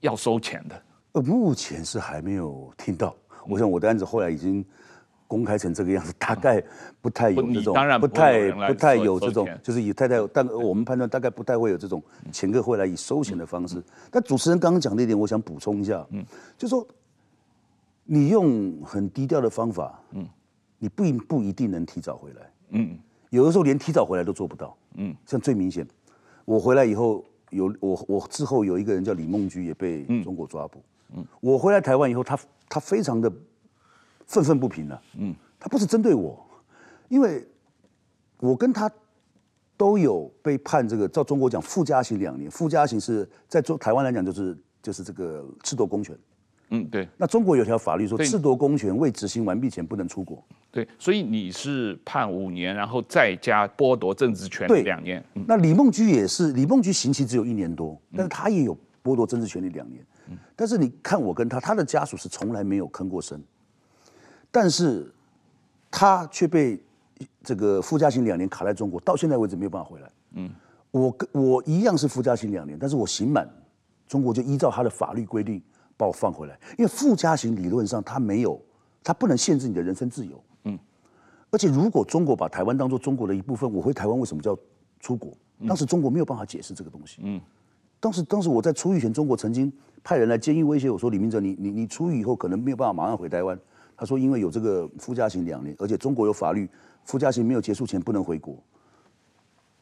[0.00, 0.82] 要收钱的？
[1.12, 3.14] 呃，目前是还没有听到。
[3.46, 4.64] 我想我的案子后来已经。
[5.28, 6.62] 公开成这个样子，大概
[7.00, 13.82] 不太有这种，不太不太有这种，就是以太太，但我们判断大概不太会有这种前客会来以收钱的方式。
[14.10, 16.22] 但主持人刚刚讲的一点，我想补充一下，嗯，
[16.58, 16.86] 就说
[18.04, 20.28] 你用很低调的方法，嗯，
[20.76, 22.98] 你不不一定能提早回来，嗯，
[23.30, 25.88] 有的时候连提早回来都做不到，嗯，像最明显，
[26.44, 30.82] 我回来以后有我我之后有一个人叫李梦居也被中国抓捕，
[31.14, 33.32] 嗯，我回来台湾以后，他他非常的。
[34.24, 36.42] 愤愤不平了，嗯，他不是针对我，
[37.10, 37.46] 因为
[38.38, 38.90] 我跟他
[39.76, 46.16] 都有被判这个，照中国讲附加刑两年，附加刑是在中台湾来讲就是就是这个赤夺公权，
[46.72, 47.06] 嗯，对。
[47.16, 50.88] 那中国有条法律说，褫夺公权未执行完毕前不能出国，对。
[50.98, 55.22] 所以你是判五年，然后再加剥夺政治权利两年。
[55.34, 60.04] 嗯、那李梦居也是，李梦居刑期只有一年多，但是他也有剥夺政治权利两年。
[60.30, 63.38] 嗯，但是你看我跟他，他的家属是从来没有吭过声。
[64.50, 65.10] 但是，
[65.90, 66.78] 他却被
[67.42, 70.10] 这个附加刑两年卡在中国，到现在为止没有办法回来。
[70.34, 70.50] 嗯，
[70.90, 73.48] 我跟我一样是附加刑两年，但是我刑满，
[74.06, 75.60] 中国就依照他的法律规定
[76.02, 76.58] 把我放回来。
[76.76, 78.60] 因为附加刑理论上它没有，
[79.04, 80.42] 它不能限制你的人身自由。
[80.64, 80.76] 嗯，
[81.50, 84.58] 而且如果中国把台湾当做中国的一部分，我回台湾为什么叫
[84.98, 85.32] 出国？
[85.68, 87.20] 当时中国没有办法解释这个东西。
[87.22, 87.40] 嗯，
[88.00, 93.56] 当时当时我在出狱前，中国曾经派人来监狱威胁我说：“李明哲，你你你出狱以后可能没有办法马上回台湾。”
[93.96, 96.68] 他说：“因为有这个附加刑两年，而且中国有法律，
[97.04, 98.56] 附加刑没有结束前不能回国，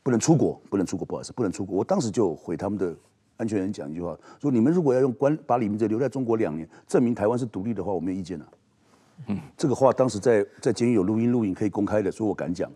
[0.03, 1.79] 不能出国，不能出国，不好意思，不能出国。
[1.79, 2.95] 我当时就回他们的
[3.41, 8.47] 安全人讲一句话：说你们如果要用关把李明哲留在中国两年，证明台湾是独立的话，我没有意见了。
[9.29, 12.71] 嗯，这个话当时在在监狱有录音录影可以公开的，所以我敢讲。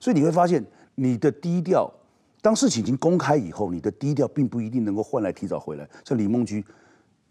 [0.00, 1.92] 所以你会发现，你的低调
[2.40, 5.86] 当事情已经公开以后，你的低调并不一定能够换来提早回来。
[6.02, 6.64] 像李梦居，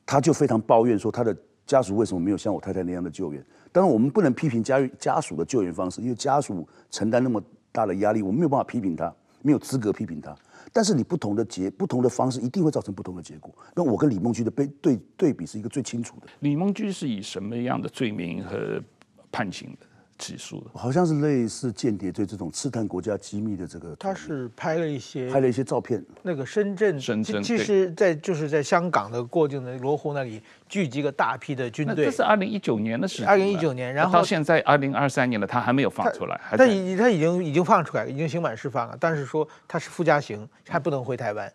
[0.06, 3.44] 他就非常抱怨说，他的家属为什么没有像我太太那样的救援？
[3.72, 10.36] 当然，我们不能批评家家属的救援方式，因为家属承担那么大的压力，我们没有办法批评他，没有资格批评他。
[10.76, 13.50] 但是你不同的结，不同的方式，一定会造成不同的结果。
[13.74, 16.28] 那我跟李梦居的对对对比是一个最清楚的。
[16.42, 18.84] 李梦居是以什么样的罪名和
[19.32, 19.88] 判刑的？
[20.18, 23.94] 起诉的，好像是类似间谍罪这种刺探国家机密的这个。
[23.98, 26.04] 他是拍了一些，拍了一些照片。
[26.22, 32.06] 那个深圳，深圳其实，在就是在香港的过境的罗湖那里聚集个大批的军队。
[32.06, 33.28] 这是二零一九年的事情。
[33.28, 36.40] 二零一九年，然后到现在二零二三年了，他还没有放出来。
[36.58, 41.52] 他已他已经已经放出来，已经刑满释放了，但是说他是附加刑，还不能回台湾，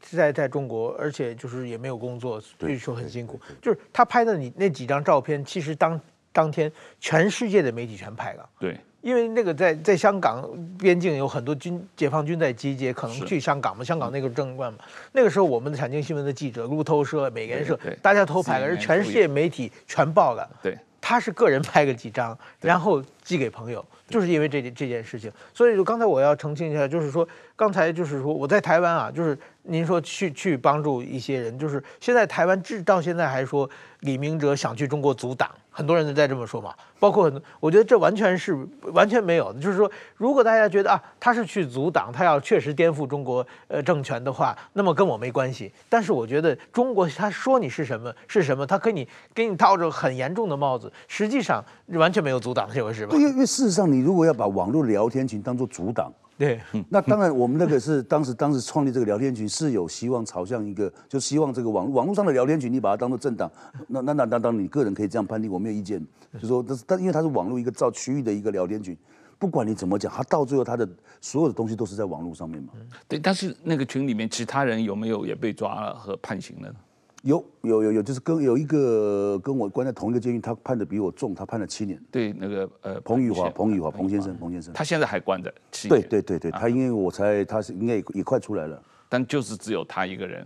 [0.00, 3.40] 在在中国，而且就是也没有工作，所以说很辛苦。
[3.60, 6.00] 就是他拍的你那几张照片，其实当。
[6.32, 8.48] 当天，全世界的媒体全拍了。
[8.58, 13.84] 对，因为那个在在香港边境有很多军解放军在集结，可能去香港嘛。
[13.84, 14.78] 香港那个政乱嘛，
[15.12, 20.48] 那个时候我们的产经新闻的记者、路透社、美联社，大家都拍了，而全世界媒体全报了。
[20.62, 25.30] 对，他是个人拍个几张，然后寄给朋友，就是因为这这件事情。
[25.54, 29.38] 所以就刚才我要澄清一下，就是说刚才就是说我在台湾啊，就是。
[29.64, 36.74] 您说去去帮助一些人，就是现在台湾至到现在还说李明哲想去中国阻挡，很多人都在这么说嘛。
[36.98, 38.58] 包括很多，我觉得这完全是
[38.92, 39.60] 完全没有的。
[39.60, 45.72] 就是说，如果大家觉得啊，他是去阻挡，他要确实颠覆中国呃政权的话，那么跟我没关系。
[45.88, 53.11] 但是我觉得中国他说你是什么是什么，他给你给你套着很严重的帽子，实际上完全没有阻挡这回事吧？
[53.14, 56.12] 因为因为事实上，你如果要把网络聊天群当做组党。
[56.38, 63.48] 对，那当然，我们那个是当时当时创立这个聊天群是有希望朝向一个，就希望这个网网络上的聊天群，你把它当做政党，
[63.86, 66.04] 那那那当当你个人可以这样判定，我没有意见。
[66.40, 68.96] 就说，但是但因为它是网络一个造区域的一个聊天群，
[69.38, 70.88] 不管你怎么讲，它到最后它的
[71.20, 72.70] 所有的东西都是在网络上面嘛。
[73.06, 76.74] 对，但是那个群里面其他人有没有也被抓了和判刑了？
[77.22, 82.00] 有有有有，就是跟有一个跟我关在同一个监狱，他判的比我重，他判了七年。
[82.10, 85.52] 对，那个呃，彭宇华，彭宇华，彭先生，彭先生，他现在还关着。
[85.88, 88.82] 对对对对，他因为我才，他是应该也也快出来了。
[89.08, 90.44] 但就是只有他一个人，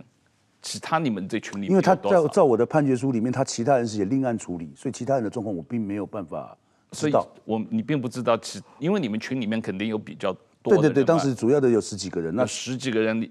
[0.61, 6.55] 其他你们这群里面，因为他在照我的判决书里面，他其他人是也另案处理，所以其他人的状况我并没有办法
[6.91, 7.27] 知道。
[7.43, 10.75] 我你并不知道，其因为你们群里面肯定有比较多。
[10.75, 13.27] 对对对，当时主要的有十几个人，那十几个人，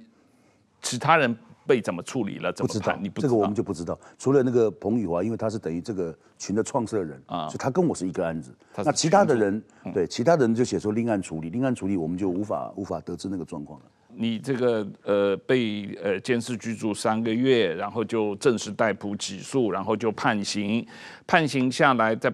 [0.82, 1.36] 其他人。
[1.66, 2.52] 被怎么处理了？
[2.52, 2.96] 怎么不知道？
[3.00, 3.98] 你不知道这个我们就不知道。
[4.18, 8.54] 除了那个彭宇华，因为他是等于这个群的创设人啊，所以他跟我是一个案子。
[8.76, 13.86] 那其他的人，嗯、对其他的人就写说另案处理，另案处理，我们就无法无法得知那个状况了。
[14.18, 20.86] 你这个呃被呃监视居住三个月，然后就正式逮捕起诉，然后就判刑，
[21.26, 22.32] 判刑下来，在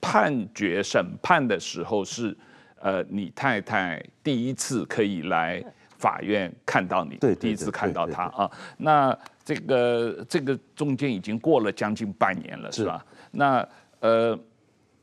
[0.00, 2.36] 判决审判的时候是
[2.80, 5.64] 呃你太太第一次可以来。
[6.02, 12.84] 法院看到你，对，第一次看到他啊，那这个这个中间已经过了将近半年了，是。
[12.84, 13.06] 吧？
[13.30, 13.68] 那
[14.00, 14.36] 呃，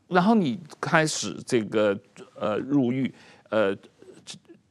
[0.08, 1.98] 然后你开始这个
[2.38, 3.10] 呃入狱，
[3.48, 3.74] 呃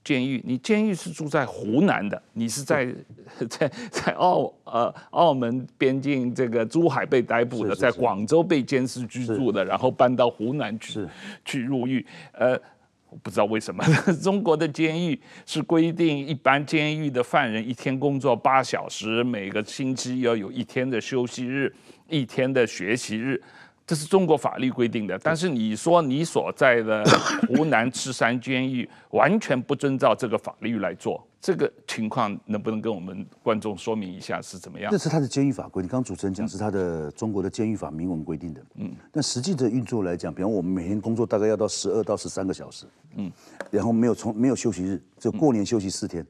[0.04, 2.94] 监狱，你监狱是住在湖南的，你是在
[3.50, 11.08] 在在澳呃澳门边境这个珠海被逮捕的，在广州被监视居住的，然后搬到湖南去
[11.44, 12.56] 去入狱，呃。
[13.10, 13.84] 我不知道为什么
[14.22, 21.74] 中国的监狱是规定一般监狱的犯人一天工作八小时，每个星期要有一天的休息日，
[22.08, 23.42] 一天的学习日。
[23.90, 27.04] 这是中国法律规定的，但是你说你所在的
[27.50, 34.92] 湖南赤山监狱完全不遵照这个法律来做，这个情况能不能跟我们观众说明一下是怎么样？
[34.92, 38.62] 这是他的监狱法规定，刚刚主持人讲是他的中国的监狱法明文规定的。
[38.76, 43.32] 嗯，但实际的运作来讲，比方我们每天工作大概要到十二到十三个小时，嗯，
[43.72, 46.24] 然后没有从没有休息日，只有过年休息四天，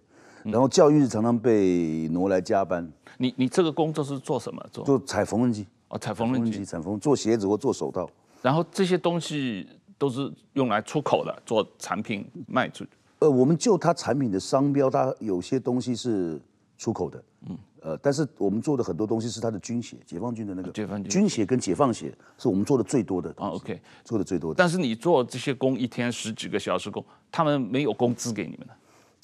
[0.46, 2.90] 然后教育日常常被挪来加班。
[3.18, 4.66] 你你这个工作是做什么？
[4.72, 5.68] 做做踩缝纫机。
[5.90, 8.10] 哦，采缝纫机，采缝做鞋子或做手套，
[8.42, 12.92] 然后这些东西都是用来出口的，做产品卖出去。
[13.20, 16.40] 呃，我们就它产品的商标，它有些东西是
[16.78, 20.72] 出口的，嗯，呃，但是我们做的很多东西是它的军鞋，解放军的那个。
[20.72, 23.30] 解放军军鞋跟解放鞋是我们做的最多的。
[23.38, 24.58] 哦，OK，做的最多的。
[24.58, 28.74] 但是你做这些工，一天十几个小时工，他们没有工资给你们的。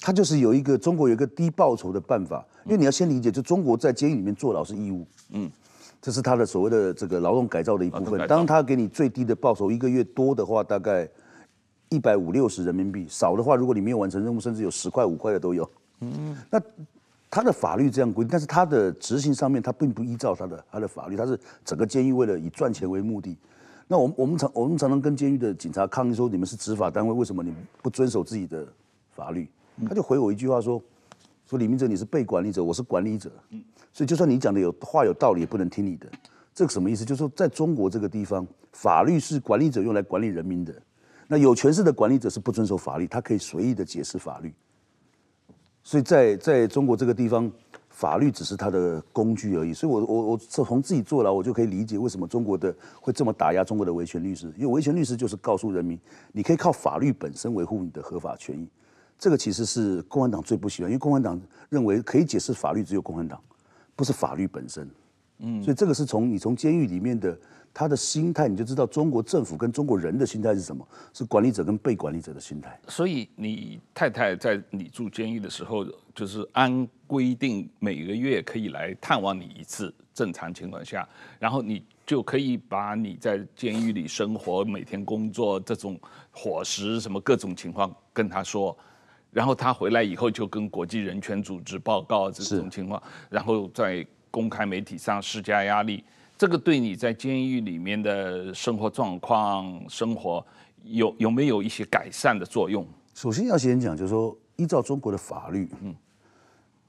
[0.00, 5.50] 他就是有一个中国有一个低报酬的办法，因为你要先理解，就中国在监狱里面坐牢是义务，嗯。
[6.00, 8.26] 这是他的所谓的这个劳动改造的一部分。
[8.28, 11.08] 当他给你最低的报酬，一个月多的话，大概
[11.88, 15.68] 一百五六十人民币；少的话，如果你没有完成任务，甚至有十块五块的都有。
[16.00, 16.60] 嗯，那
[17.30, 23.36] 他的法律这样规定，但是他的执行上面，他并不依照他的他的法律，他是整个监狱为了以赚钱为目的。
[23.88, 28.66] 那我们我们常我们常常跟监狱的警察抗议说：你们是执法单位，为什么你不遵守自己的
[29.14, 29.48] 法律？
[29.88, 30.82] 他就回我一句话说
[31.48, 33.30] ：“说李明哲你是被管理者，我是管理者，
[33.92, 36.06] 所以就算你讲的有话有道理，也不能听你的。
[36.54, 37.04] 这个什么意思？
[37.04, 40.74] 就是说在中国这个地方，法律是管理者用来管理人民的，
[41.26, 44.52] 那有权势的管理者是不遵守法律，他可以随意的解释法律。
[45.82, 47.50] 所以在在中国这个地方。”
[47.88, 55.98] 法律只是他的工具而已，所以我，我我我从自己坐牢，我就可以理解为什么中国的会这么打压中国的维权律师，因为维权律师就是告诉人民，
[56.30, 58.68] 你可以靠法律本身维护你的合法权益，
[59.18, 63.40] 这个其实是共产党最不喜欢，因为共产党认为可以解释法律只有共产党，
[63.94, 64.90] 不是法律本身，
[65.38, 67.38] 嗯，所以这个是从你从监狱里面的。
[67.78, 70.88] 他的心态，你就知道中国政府跟中国人的心态是什么？
[71.12, 72.80] 是管理者跟被管理者的心态。
[72.88, 81.06] 所以你太太在你住监狱的时候，就是按规定每个月可以来探望你一次，正常情况下，
[81.38, 86.00] 然后你就可以把你在监狱里生活、每天工作这种
[86.30, 88.74] 伙食什么各种情况跟他说，
[89.36, 96.02] 然后他回来以后就跟国际人权组织报告这种情况，然后在公开媒体上施加压力。
[96.38, 100.42] 这个对你在监狱里面的生活状况、生活
[100.84, 102.86] 有有没有一些改善的作用？
[103.12, 105.94] 首先要先讲，就是说，依照中国的法律，嗯，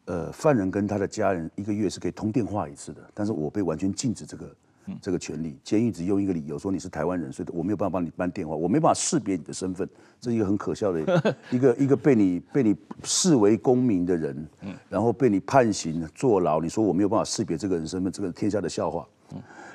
[0.06, 4.56] 呃，犯人跟他的家人一个月是可以通电话一次的，但是我被完全禁止这个
[5.02, 5.58] 这个权利。
[5.64, 9.88] 监狱只用一个理由说你是台湾人，所以我没有办法帮你办电话，我没办法识别你的身份，
[10.20, 11.02] 这是一个很可笑的
[11.52, 19.08] 一个一个被你被你视为公民的人，嗯，然后被你判刑坐牢，你说我没有办法识别这个人身份，这个天下的笑话。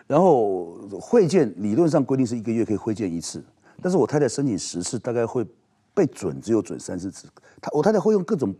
[0.07, 3.42] 然后会见理论上规定是一个月可以会见一次，
[3.81, 5.46] 但是我太太申请十次，大概会
[5.94, 7.29] 被准只有准三四次。
[7.61, 8.55] 她我太太会用各种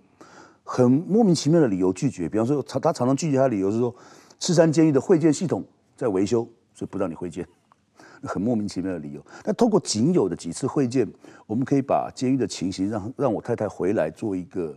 [0.63, 3.95] 很莫名其妙的理由拒绝，比方说他他常常拒绝他的理由是说
[4.39, 5.65] 赤山监狱的会见系统
[5.97, 7.47] 在维修，所以不让你会见，
[8.23, 9.25] 很莫名其妙的理由。
[9.43, 11.07] 但通过仅有的几次会见，
[11.47, 14.77] 我们可以把监狱的情形让让我太太回来做一个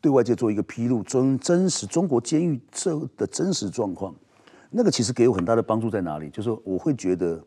[0.00, 4.14] 对外界做一个披露，真真实中国监狱这的真实状况。
[4.70, 6.28] 那个其实给我很大的帮助在哪里？
[6.30, 7.42] 就是我会觉得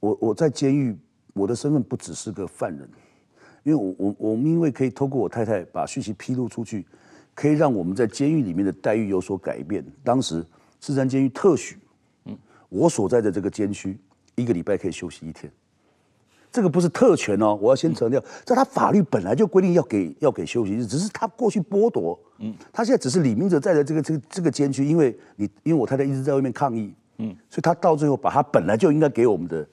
[0.00, 0.98] 我，我在监狱，
[1.32, 2.88] 我的身份不只是个犯人，
[3.62, 6.84] 因为我我我们因为可以透过我太太把讯息披露出去，
[7.34, 9.84] 可以让我们在监狱里面的待遇有所改变。
[10.02, 10.44] 当时
[10.80, 11.78] 四川监狱特许，
[12.68, 13.98] 我所在的这个监区
[14.34, 15.50] 一个礼拜可以休息一天。
[16.50, 22.18] 这个不是特权哦，我要先强调，在他法律本来就规定要给要给休息日，只是他过去剥夺。
[22.38, 29.68] 嗯，他现在只是李明哲在的这个这个这个监区，因为你因为我太太一直在外面抗议，嗯，所以他到最后把他本来就应该给我们的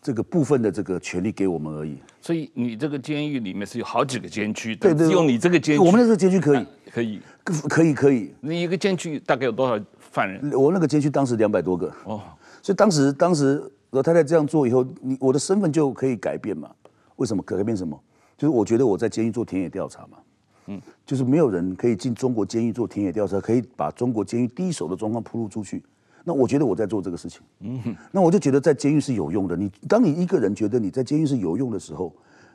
[0.00, 1.98] 这个部分的这个权利给我们而已。
[2.20, 8.32] 所以你这个监狱里面是有好几个监区，对对，只有你这个监区，我们那个监区可以、啊、可以可以可以。
[8.40, 9.76] 你一个监区大概有多少
[10.12, 10.52] 犯人？
[10.52, 12.20] 我那个监区当时两百多个哦，
[12.62, 16.70] 所以当时当时老太太这样做以后，你我的身份就可以改变嘛。
[17.16, 17.98] 为什么改变什么？
[18.36, 20.18] 就是我觉得我在监狱做田野调查嘛，
[20.66, 25.82] 嗯，就是没有人可以进中国监狱做田野调查，可以把中国监狱第一手的状况铺露出去。
[26.24, 29.56] 那我觉得我在做这个事情，嗯哼，那我就觉得在监狱是有用的。
[29.56, 32.12] 你当你一个人觉得你在监狱是有用的时候，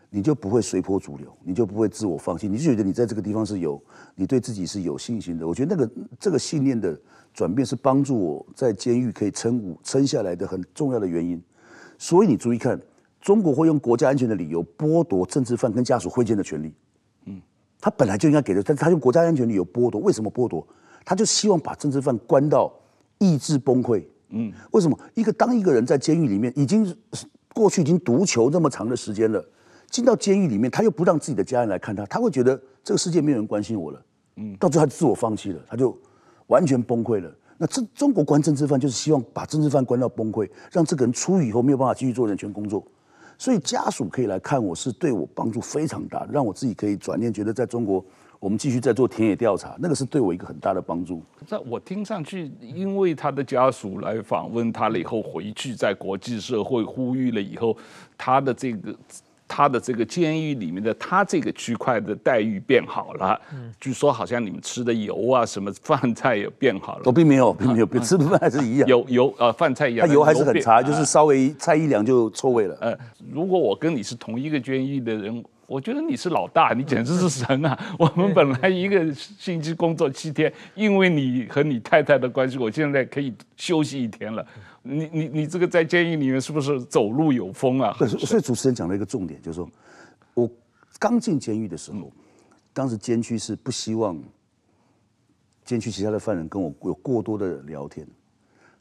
[0.10, 3.82] 你就不会随波逐流，你就不会自我放弃，你就觉得你在这个地方是有，
[4.16, 5.46] 你对自己是有信心的。
[5.46, 6.98] 我觉得那个这个信念的
[7.38, 11.40] 转变是帮助我在监狱可以撑五撑下来的很重要的原因。
[12.00, 12.82] 所以你注意看。
[13.20, 16.72] 中国会用国家安全的理由剥夺政治犯跟家属会见的权利，
[17.26, 17.42] 嗯，
[17.82, 20.66] 他本来就应该给的，但是他用国家安全理由剥夺，为什么剥夺？
[21.04, 22.72] 他就希望把政治犯关到
[23.18, 24.98] 意志崩溃，嗯，为什么？
[25.16, 26.96] 一个当一个人在监狱里面已经
[27.54, 29.44] 过去已经独囚这么长的时间了，
[29.90, 34.02] 进到监狱里面，他又不让自己的家人来看他，他会觉得这个世界没有人关心我了，
[34.36, 35.98] 嗯，到最后他自我放弃了，他就
[36.48, 37.34] 完全崩溃了。
[37.58, 42.86] 那这中国关政治犯就是希望把政治犯关到崩溃，让这个人出狱以后没有办法继续做人权工作。
[43.38, 48.04] 所以家属可以来看我是对我帮助非常大，让我自己可以转念觉得在中国，
[48.40, 51.22] 我们继续在做田野调查，那个是对我一个很大的帮助。
[51.46, 57.76] 在我听上去，因为他的家属来访问他了以后，回去在国际社会呼吁了以后，
[58.18, 58.96] 他的这个。
[59.48, 72.78] 他的这个监狱里面的他这个区块的待遇变好了，嗯，据说好像你们吃的油啊什么饭菜也变好了，我并没有，并没有，比吃的饭还是一样，油油呃饭菜一样，它油还是很差，就是稍微菜一凉就臭味了。
[72.82, 72.98] 呃，
[73.32, 77.78] 如果我跟你是同一个监狱的人，我觉得你是老大，你简直是神啊！
[78.00, 84.46] 我们本来一个星期工作七天，因为你和你太太的关系，我现在可以休息一天了。
[84.88, 87.96] 你你你这个在监狱里面是不是走路有风啊？
[88.00, 89.70] 对，所以主持人讲了一个重点，就是说
[90.34, 90.50] 我
[90.98, 92.12] 刚进监狱的时候，
[92.74, 94.18] 当时监区是不希望
[95.66, 98.08] 监区其他的犯人跟我有过多的聊天，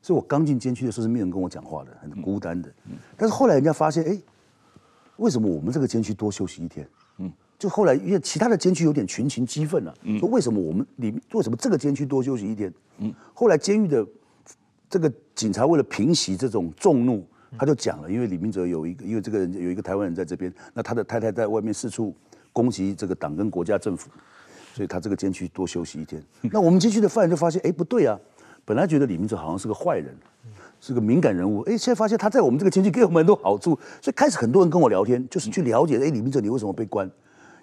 [0.00, 2.72] 所以我刚进监区的时候是没有人跟我讲话的，很孤单的。
[3.16, 4.18] 但是后来人家发现，哎，
[5.16, 6.88] 为什么我们这个监区多休息一天？
[7.18, 12.72] 嗯，就后来因为其他的监区有点群情激愤了，说为什么我们里面为什么这个监区多休息一天？
[12.98, 14.06] 嗯，后来监狱的
[14.88, 17.26] 这个警察为了平息这种众怒，
[17.58, 22.14] 他就讲了，因为李明哲有一个，因为这个人有一个台湾人在这边，那他的太太在外面四处
[22.52, 24.08] 攻击这个党跟国家政府，
[24.74, 26.22] 所以他这个监区多休息一天。
[26.52, 28.18] 那我们监区的犯人就发现，哎，不对啊，
[28.64, 30.14] 本来觉得李明哲好像是个坏人，
[30.80, 37.10] 是个敏感人物，哎，现在发现他在我们这个监区给我们很多好处，所以开始很多人跟我聊天，就是去了解，哎，李明哲你为什么被关？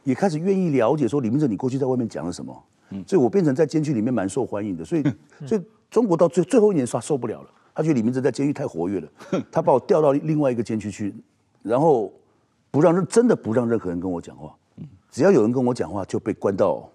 [0.04, 5.04] 也开始愿意了解说李明哲你过去在外面讲了什么，嗯，所以我变成在监区里面蛮受欢迎的，所以
[5.46, 9.08] 所以中国到最最后一年他受不了了，他觉得李明哲在监狱太活跃了，
[9.52, 11.14] 他把我调到另外一个监区去，
[11.62, 12.12] 然后
[12.70, 14.54] 不让人真的不让任何人跟我讲话，
[15.10, 16.90] 只要有人跟我讲话就被关到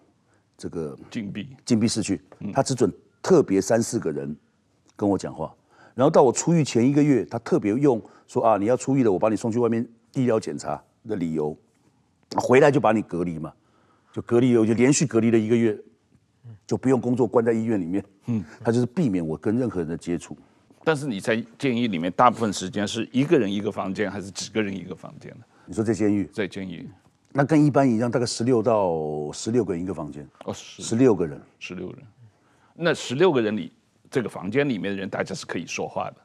[0.57, 1.49] 这个禁闭。
[1.65, 2.21] 禁闭室去，
[2.53, 2.93] 他只准
[3.23, 4.37] 特别三四个人
[4.97, 5.55] 跟我讲话，
[5.95, 11.57] 然后到我出狱前一个月，他特别用说啊你要出狱了，我把你送去外面医疗检查的理由。
[12.37, 13.53] 回来就把你隔离嘛，
[14.13, 15.79] 就隔离，我就连续隔离了一个月，
[16.67, 18.05] 就不用工作，关在医院里面。
[18.27, 20.37] 嗯，他就是避免我跟任何人的接触。
[20.85, 25.45] 但是你在监狱里面，大部分时间是一个人一个房间，还是几个人一个房间呢？
[25.67, 26.25] 你说在监狱？
[26.33, 26.89] 在监狱，
[27.33, 30.27] 那跟一般一样，大概十六到十六个人一个房间。
[30.45, 31.99] 哦，十六个人，十六人。
[32.75, 33.73] 那十六个人里，
[34.11, 36.17] 这个房间里面的人，大家是可以说话的。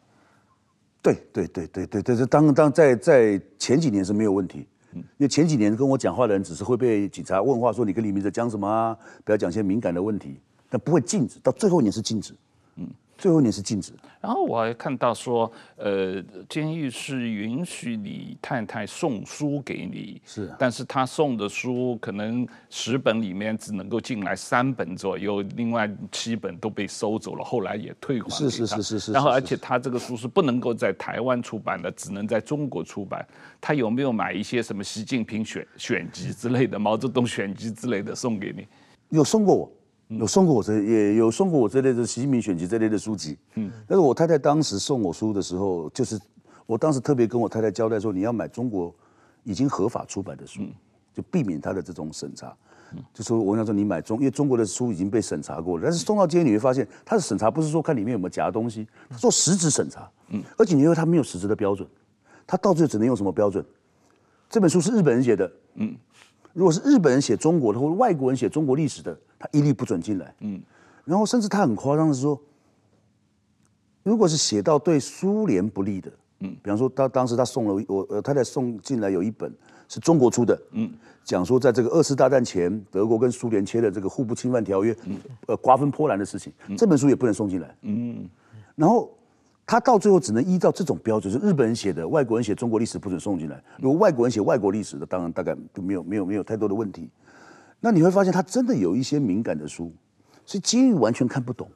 [1.02, 4.68] 对对对对对对，这当当在在前几年是没有问题。
[5.00, 8.98] 因为前几年跟我讲话的人，只是会被警察问话，说你跟李明哲讲什么啊？
[9.24, 10.38] 不要讲些敏感的问题，
[10.70, 11.40] 但不会禁止。
[11.42, 12.34] 到最后一年是禁止，
[12.76, 12.88] 嗯，
[13.24, 13.94] 最后一年是禁止。
[14.20, 28.30] 然后我还看到说，呃，监狱是允许你太太送书给你，是，但是他送的书可能十本里面只能够进来三本左右，另外七本都被收走了，后来也退还。
[28.30, 29.12] 是是是是是。
[29.14, 33.26] 然后而且他这个书是不能够在台湾出版的，只能在中国出版。
[33.62, 38.68] 他有没有买一些什么习近平选选集之类的、毛泽东选集之类的送给你？
[39.08, 39.72] 有送过我。
[40.10, 43.38] 有送过我这，也有送过我这类的习近平选集这类的书籍。
[43.56, 46.20] 嗯，但是我太太当时送我书的时候，就是
[46.66, 48.94] 我当时特别跟我太太交代说，你要买中国
[49.44, 50.62] 已经合法出版的书，
[51.14, 52.56] 就避免他的这种审查。
[53.12, 60.08] 就说我想说你买中，因为中国的书已经被审查过了，但是送到监狱你会发现，他的审查不是说看里面有没有夹东西，他做实质审查。
[60.30, 61.88] 嗯，而且你说他没有实质的标准，
[62.46, 63.66] 他到最后只能用什么标准？
[64.48, 65.52] 这本书是日本人写的。
[65.74, 65.96] 嗯。
[66.54, 70.34] 如果是日本人写中国的，或者外国人写中国历史的，他一律不准进来。
[70.40, 70.62] 嗯，
[71.04, 72.40] 然后甚至他很夸张的说，
[74.04, 79.52] 如果是写到对苏联不利的，嗯，比方说他当时他送了我，呃，他在送进来有一本
[79.90, 80.92] 是中国出的，嗯，
[81.24, 87.76] 讲说在这个二次大战前，德国跟苏联签的这个互不侵犯条约，嗯，呃，瓜分波兰的事情，这本书也不能送进来。
[87.82, 88.30] 嗯，
[88.76, 89.10] 然后。
[89.66, 93.64] 他到最后只能依照这种标准，是日本人写的，外国人写中国历史不准送进来。
[93.80, 97.10] 如果外国人写外国历史的，当然大概就没有没有没有太多的问题。
[97.80, 99.92] 那你会发现他真的有一些敏感的书，
[100.46, 101.70] 所以监狱完全看不懂，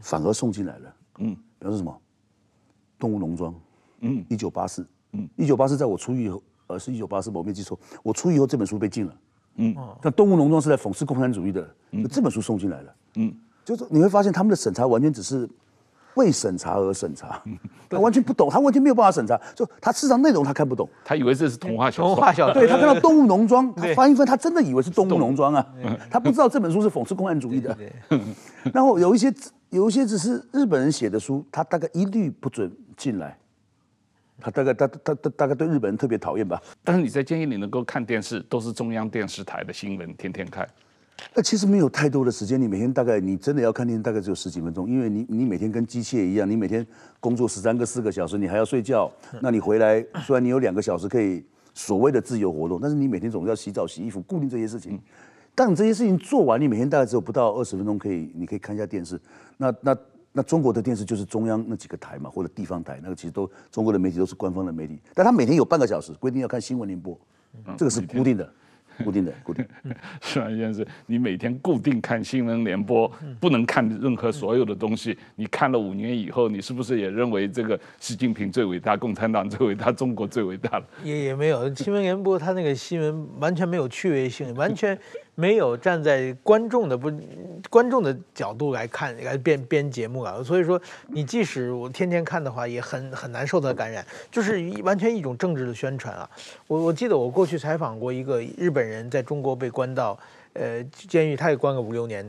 [0.00, 0.94] 反而送进来了。
[1.18, 1.92] 嗯，比方说什么
[3.00, 3.52] 《动物农庄》，
[4.00, 9.14] 嗯，一九八四，嗯，一九八四在我出狱以后，呃，是一九八四，我没记错，我出狱以后这本书被禁了。
[9.56, 12.94] 嗯，但《动物农庄》是在讽刺共产主义的，嗯，这本书送进来了。
[13.16, 15.48] 嗯，就是你会发现他们的审查完全只是。
[16.18, 17.42] 为审查而审查，
[17.88, 25.66] 他完全不懂，他完全没有办法审查，就他事实上内容他看不懂，他以为这是童话小说，童话小说，对，他看到《动物农庄》，他翻一翻，他真的以为是《动物农庄》啊，
[26.10, 27.74] 他不知道这本书是讽刺共产主义的。
[28.74, 29.32] 然后有一些
[29.70, 33.38] 有一些只是日本人写的书，他大概一律不准进来，
[34.40, 36.60] 他大概他他他大概对日本人特别讨厌吧。
[36.84, 40.68] 但是你在监狱里能够看电视，都是中央电视台的新闻，天天看。
[41.34, 46.86] 那其实没有太多的时间，你每天大概你真的要看电视，大概只有十几分钟，因为你你每天跟机械一样，你每天
[47.20, 49.10] 工作十三个四个小时，你还要睡觉，
[49.40, 51.44] 那你回来虽然你有两个小时可以
[51.74, 54.98] 所谓的自由活动，但是你每天总是要洗澡、洗衣服、固定这些事情。
[55.54, 59.20] 当你这些事情做完，你每天大概只有不到二十分钟可以，你可以看一下电视。
[59.56, 59.96] 那那
[60.32, 67.18] 那中国的电视就是中央那几个台嘛，或者地方台，那个其实都中国的媒体都是官方的媒体，但他每天有半个小时规定要看新闻联播，
[67.76, 68.48] 这个是固定的。
[69.04, 69.64] 固定的，固定。
[70.20, 75.16] 是啊，先生，你每天固定看新闻联播，不能看任何所有的东西。
[75.36, 80.84] 你看了五年以后，你是不是也认为这个习近平最伟大，共产党最伟大，中国最伟大了？
[81.04, 84.98] 也也没有，新闻联播它那个新闻完全没有趣味性，完全。
[85.40, 87.08] 没有站在观众的不
[87.70, 96.28] 观众的角度来看来编编节目啊，所以说你即使我天天看的话，也很很难受到感染，就是完全一种政治的宣传啊。
[96.66, 100.18] 我我记得我过去采访过一个日本人，在中国被关到
[100.54, 102.28] 呃监狱，他也关个五六年，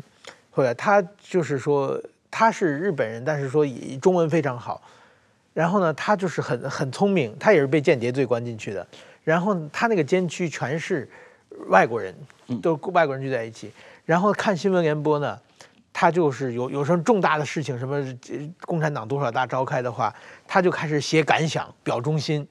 [0.51, 1.99] 后来他就是说
[2.29, 3.65] 他是日本人，但是说
[3.99, 4.79] 中文非常好，
[5.55, 8.85] 然后呢，他就是很很聪明，他也是被间谍罪关进去的，
[9.23, 11.09] 然后他那个监区全是。
[11.67, 12.15] 外国人，
[12.61, 13.71] 都外国人聚在一起，
[14.05, 15.39] 然后看新闻联播呢，
[15.91, 18.03] 他就是有有什么重大的事情，什么
[18.61, 20.13] 共产党多少大召开的话，
[20.47, 22.47] 他就开始写感想，表忠心，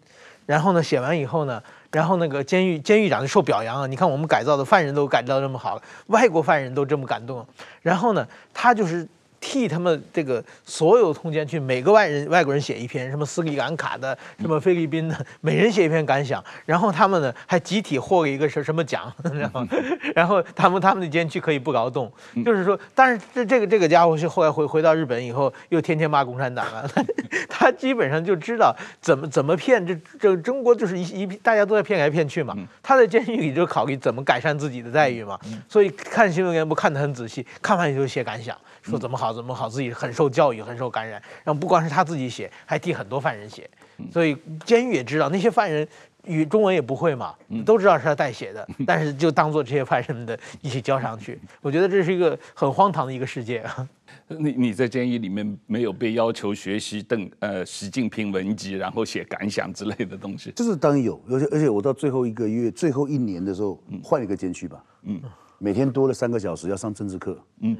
[0.46, 7.46] 然后呢，写完以后呢，然后那个监狱监狱长就受表扬啊，你看我们改造的犯人都改造这么好了，外国犯人都这么感动，
[7.82, 9.08] 然后呢，他就是。
[9.40, 19.66] 替他们这个所有通奸去每个外人外国人写一篇，什么斯里兰卡的，什么菲律宾的，每人写一篇感想，然后他们呢还集体获了一个什什么奖，然后
[20.14, 22.12] 然后他们他们的监区可以不劳动，
[22.44, 27.04] 就是说，但是这这个这个家伙是后来回回到日本以后又天天骂共产党啊，他，
[27.48, 38.56] 他基本上就知道怎么怎么骗，这这中国就是一一大家都在骗来骗去嘛，他在监狱里就考虑怎么改善自己的待遇嘛，所以看新闻联播看得很仔细，看完以后写感想。
[38.80, 41.20] 说怎么好怎么好，自己很受教育，很受感染。
[41.44, 43.68] 然后不光是他自己写，还替很多犯人写。
[44.12, 45.86] 所以监狱也知道那些犯人
[46.24, 47.34] 语中文也不会嘛，
[47.66, 51.38] 都知道是他代写的，但是就当做这些犯人们的一起交上去。
[51.60, 53.88] 我觉得这是一个很荒唐的一个世界啊。
[54.28, 60.52] 你你在监狱里面没有被要求学习邓呃习近平文集，然后写感想之类的东西？
[60.52, 65.20] 就是当然有，而且而且我到最后一个月、最后一年的时候，换一个监区吧，嗯，
[65.58, 67.76] 每天多了三个小时要上政治课，嗯。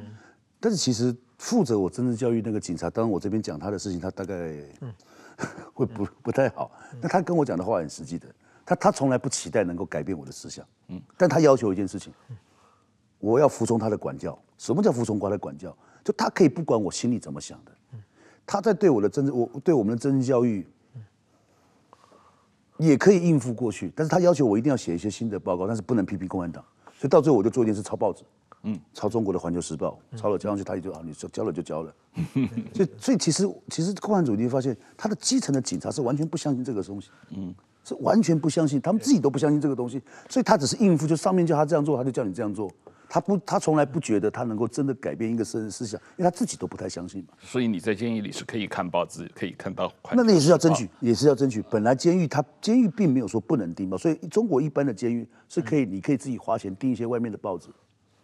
[0.59, 4.53] 但是其实负责我政治教育那个警察，当然我这边讲他的事情，他大概
[5.73, 6.71] 会不不太好。
[7.01, 8.27] 那他跟我讲的话很实际的，
[8.67, 12.13] 他他从来不期待能够改变我的思想，嗯，但他要求一件事情，
[13.19, 14.39] 我要服从他的管教。
[14.59, 15.75] 什么叫服从他的管教？
[16.05, 17.73] 就他可以不管我心里怎么想的，
[18.45, 20.67] 他在对我的政治，我对我们的政治教育
[22.79, 23.93] 也可以应付过去。
[23.95, 26.65] 但是他要求我一定要写一些新的报告，但是不能批评共产党。
[26.99, 28.25] 所以到最后我就做一件事，抄报纸。
[28.63, 31.95] 嗯，抄中国的《环球时报》，抄了交上去，他也就啊，你说交了就交了。
[32.75, 37.55] 所以，所以其实其实共产主义发现，他的基层的警察是完全不相信这个东西，嗯，
[37.85, 42.71] 是完全不相信，他们自己都不相信这个东西，所以他只是应付，就上面叫他这样做，他就叫你这样做。
[43.11, 47.29] 他不，他从来不觉得他能够真的改变一个人思想，因为他自己都不太相信嘛。
[47.41, 49.91] 所以你在监狱里是可以看报纸，可以看到。
[50.13, 51.63] 那那也是要争取，也是要争取。
[51.71, 57.69] 本来监狱他监狱并没有说不能订报，所以中国一般的监狱是可以，你可以自己花钱订一些外面的报纸。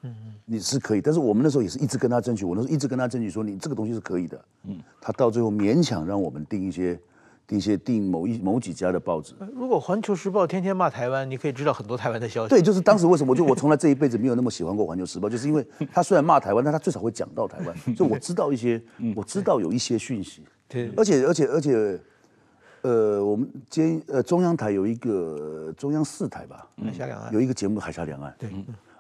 [0.05, 4.45] 嗯嗯，你是可以，但是我们那时候也是一直跟他争取，我那时候一直跟他争取说，你这个东西是可以的。
[4.65, 6.99] 嗯，他到最后勉强让我们订一些，
[7.47, 9.35] 订一些订某一某几家的报纸。
[9.55, 12.51] 如果《环球时报》天天骂台湾，你可以知道很多台湾的消息。
[12.51, 18.83] 对，就是当时为什么我就我从来这一辈子没有那么喜欢过《环球时报》，就是因为他虽然骂台湾，但他最少会讲到台湾， 所以我知道一些，
[19.17, 20.43] 我知道有一些讯息。
[20.69, 21.99] 对，而且而且而且，
[22.83, 28.31] 呃，我们今呃中央台有一个中央四台吧，海峡两岸有一个节目《海峡两岸》。
[28.39, 28.51] 对。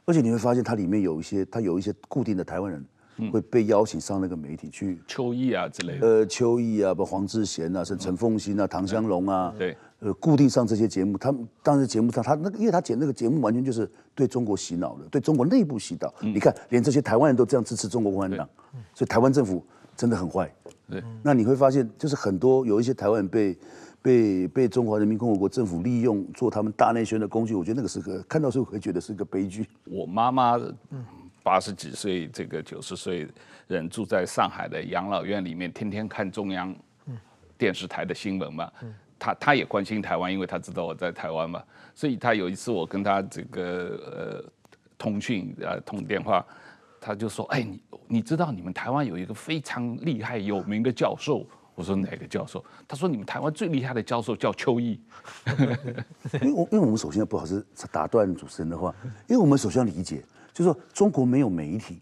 [0.04, 2.84] 而且你会发现，它里面有一些，它有一些固定的台湾人
[3.30, 6.06] 会被邀请上那个媒体去，邱毅啊之类的。
[6.06, 11.16] 呃，邱毅啊，不黄志贤啊，是陈凤馨啊，唐香龙啊，对，呃，固定上这些节目。
[11.16, 16.12] 他们当时节目上，他那个，因为他剪那个节目，完全就是对中国洗脑的，对中国内部洗脑。
[16.20, 18.48] 你看，连这些台湾人都这样支持中国共产党，
[18.94, 19.64] 所以台湾政府
[19.96, 20.52] 真的很坏。
[20.90, 23.56] 对，那你会发现，就是很多有一些台湾人被。
[24.04, 29.66] 被被中华人民共和国政府利用做他们大内宣的工具，我觉得那个是个看到时候会觉得是个悲剧。
[29.84, 30.60] 我妈妈
[31.42, 33.26] 八十几岁，这个九十岁
[33.66, 36.76] 人住在上海的养老院里面，天天看中央
[37.56, 38.70] 电视台的新闻嘛。
[39.18, 41.62] 她她也关心台湾，因为她知道我在台湾嘛。
[41.94, 44.52] 所以她有一次我跟她这个呃
[44.98, 46.44] 通讯呃通电话，
[47.00, 52.64] 她就说：“哎，你你知道你们台湾有一个非常厉害有名的教授？”我说哪个教授？
[52.86, 55.00] 他说你们台湾最厉害的教授叫邱毅。
[56.40, 58.94] 因为我因为我们首先不好意思打断主持人的话，
[59.26, 60.22] 因为我们首先要理解，
[60.52, 62.00] 就是说中国没有媒体，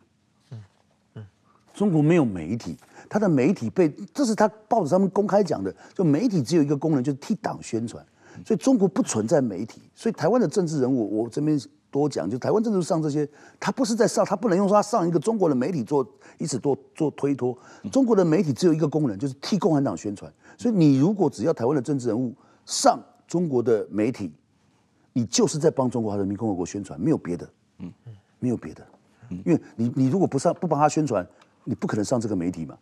[1.72, 2.76] 中国没有媒体，
[3.08, 8.04] 他的媒体被这是他报纸上面公开讲的，就媒体只有一个功能，就是替党宣传，
[8.44, 11.58] 所以中国不存在媒体，所以台湾的政治人物，我这边。
[11.92, 13.28] 多讲，就台湾政治上这些，
[13.60, 16.04] 他不是在上，他不能用说他上一个中国的媒体做，
[16.38, 17.56] 以此做做推脱。
[17.92, 20.32] 中国的媒体只有一个功能，就是替共产党宣传。
[20.56, 22.34] 所以你如果只要台湾的政治人物
[22.64, 24.32] 上中国的媒体，
[25.12, 27.92] 你就是在帮中华人民共和国宣传，没有别的，嗯，
[28.38, 28.84] 没有别的，
[29.28, 31.26] 因为你你如果不上不帮他宣传，
[31.64, 32.74] 你不可能上这个媒体嘛。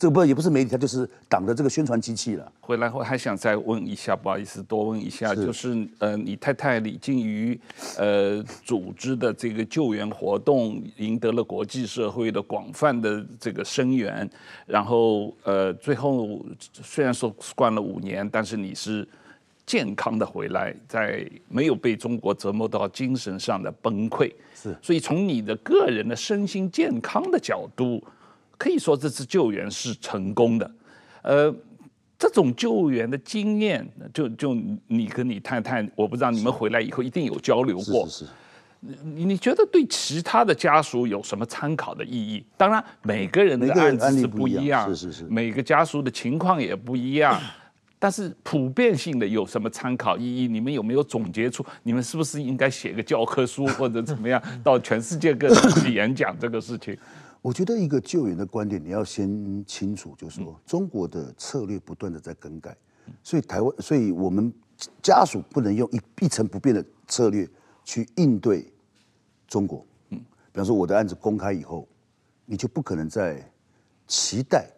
[0.00, 2.52] 这个不也不是媒体，它就是党的这个宣传机器了。
[2.58, 7.60] 回来后还想再问一下，不好意思，多问一下，是就是呃，你太太李静瑜，
[7.98, 14.26] 呃，组织的这个救援活动赢得了国际社会的广泛的这个声援，
[14.64, 16.40] 然后呃，最后
[16.72, 19.06] 虽然说关了五年，但是你是
[19.66, 24.32] 健康的回来，在没有被中国折磨到精神上的崩溃。
[24.54, 28.02] 是，所以从你的个人的身心健康的角度。
[28.60, 30.70] 可以说这次救援是成功的，
[31.22, 31.54] 呃，
[32.18, 34.54] 这种救援的经验，就就
[34.86, 38.04] 你跟你太太，我不知道你们回来以后一定有交流过。
[38.06, 38.30] 是是是。
[39.14, 42.44] 你你觉得对其他的家属有什么参考的意义？
[42.58, 47.40] 当然，每个人的案子是不一样，是是是，每个家属的情况也不一样。
[47.98, 50.48] 但是普遍性的有什么参考意义？
[50.48, 51.64] 你们有没有总结出？
[51.82, 56.96] 你们是不是应该写个教科书或者怎么样， 到全世界各地去演讲这个事情？
[57.42, 62.76] 我觉得一个救援的观点，你要先清楚，就是说中国的策略不断的在更改，
[63.22, 64.52] 所以台湾，所以我们
[65.02, 67.48] 家属不能用一一成不变的策略。
[67.82, 68.72] 去应对
[69.48, 70.18] 中国，嗯，
[70.52, 71.88] 比方说我的案子公开以后，
[72.44, 73.50] 你就不可能再
[74.06, 74.70] 期待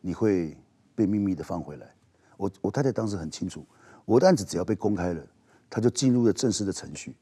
[0.00, 0.54] 你会
[0.94, 1.94] 被秘密的放回来。
[2.36, 3.64] 我我太太当时很清楚，
[4.04, 5.24] 我的案子只要被公开了，
[5.70, 7.16] 他就进入了正式的程序。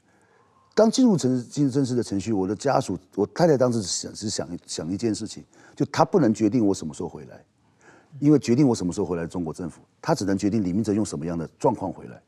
[0.79, 5.43] 当进入程进入正式的程序，我的家属，我太太当时想是想想一件事情，
[5.75, 7.45] 就他不能决定我什么时候回来，
[8.21, 12.23] 因为决定我什么时候回来，中国政府他只能决定李明哲用什么样的状况回来。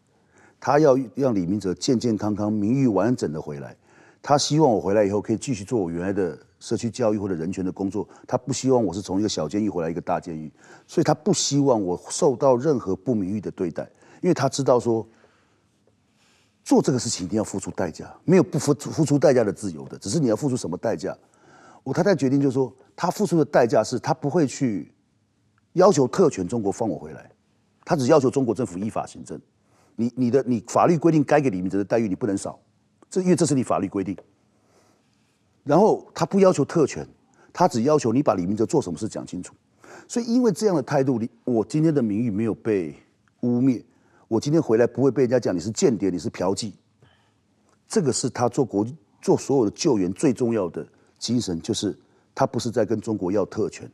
[0.58, 3.76] 他要让李明哲健健康康、名誉完整的回来。
[4.20, 8.06] 他希望我回来以后可以继续做我原来的社区教育或者人权的工作。
[8.26, 10.50] 他不希望我是从一个小监狱回来一个大监狱，
[10.88, 13.88] 所以他不希望我受到任何不名誉的对待，
[14.20, 15.06] 因为他知道说
[16.62, 21.16] 做这个事情一定要付出代价，没有不付付出代价的自由的，只是你要付出什么代价。
[21.82, 24.92] 我太太决定就是说，他付出的代价是他不会去
[25.72, 27.30] 要求特权中国放我回来，
[27.84, 29.40] 他只要求中国政府依法行政。
[29.96, 32.58] 你你的你法律规定该给李明哲的待遇你不能少，
[33.08, 34.16] 这因为这是你法律规定。
[35.64, 37.06] 然后他不要求特权，
[37.52, 39.54] 他只要求你把李明哲做什么事讲清楚。
[40.08, 42.94] 所以因为这样的态度，你我今天的名誉没有被
[43.40, 43.82] 污蔑，
[44.30, 46.72] 我今天回来不会被人家讲你是间谍，你是嫖妓。
[47.88, 48.86] 这个是他做国
[49.20, 50.86] 做所有的救援最重要的
[51.18, 51.98] 精神，就是
[52.32, 53.90] 他不是在跟中国要特权，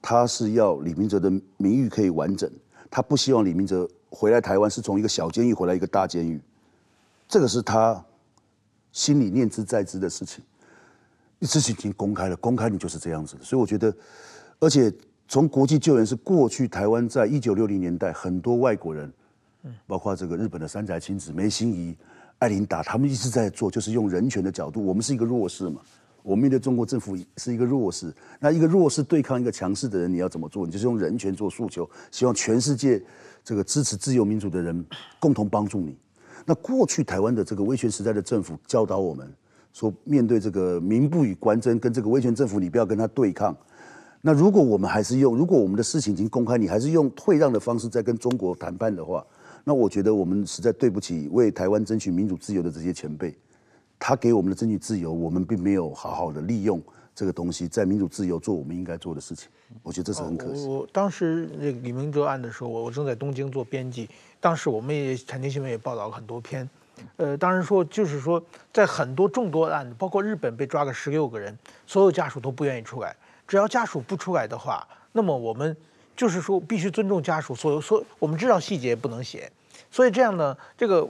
[0.00, 2.50] 他是要李明哲的名誉可以完整，
[2.90, 3.86] 他不希望李明哲。
[4.08, 6.40] 回来台湾是从一个小监狱回来一个大监狱，
[7.28, 8.02] 这个是他
[8.92, 10.42] 心里念之在之的事情。
[11.42, 13.36] 事情已经公开了，公开你就是这样子。
[13.42, 13.94] 所以我觉得，
[14.58, 14.90] 而且
[15.28, 19.12] 从国际救援是过去台湾在一九六零年代很多外国人，
[19.86, 21.96] 包括这个日本的三宅亲子、梅心怡、
[22.38, 24.84] 艾琳达，他们一直在做，就是用人权的角度。
[24.84, 25.80] 我们是一个弱势嘛。
[26.22, 30.66] 我们面对中国政府是一个弱势，那一个弱势对抗一个强势的人，你要怎么做？
[30.66, 33.00] 你就是用人权做诉求，希望全世界
[33.44, 34.84] 这个支持自由民主的人
[35.20, 35.96] 共同帮助你。
[36.44, 39.32] 那过去台湾的这个威权时代的政府教导我们
[39.72, 43.56] 说，面对这个民不与官争，跟这个威权政府，你不要跟他对抗。
[44.20, 49.24] 那如果我们还是用，如果我们的事情已经公开，你还是用退让的方式在跟中国谈判的话，
[49.68, 53.36] 那我觉得我们实在对不起为台湾争取民主自由的这些前辈。
[53.98, 56.80] 他给我们的争取自由，我们并没有好好的利用
[57.16, 59.48] 这个东西，在民主自由做我们应该做的事情。
[59.82, 60.68] 我觉得这是很可惜。
[60.68, 64.08] 我当时那个李明哲案的时候，我我正在东京做编辑，
[64.38, 66.68] 当时我们也产经新闻也报道了很多篇。
[67.16, 68.40] 呃，当然说就是说，
[68.72, 71.58] 在很多众多案子，包括日本被抓个十六个人，
[71.88, 73.16] 所有家属都不愿意出来。
[73.48, 75.76] 只要家属不出来的话，那么我们
[76.14, 78.04] 就是说必须尊重家属所有所。
[78.20, 79.50] 我们知道细节不能写，
[79.96, 81.08] 所以这样呢，这个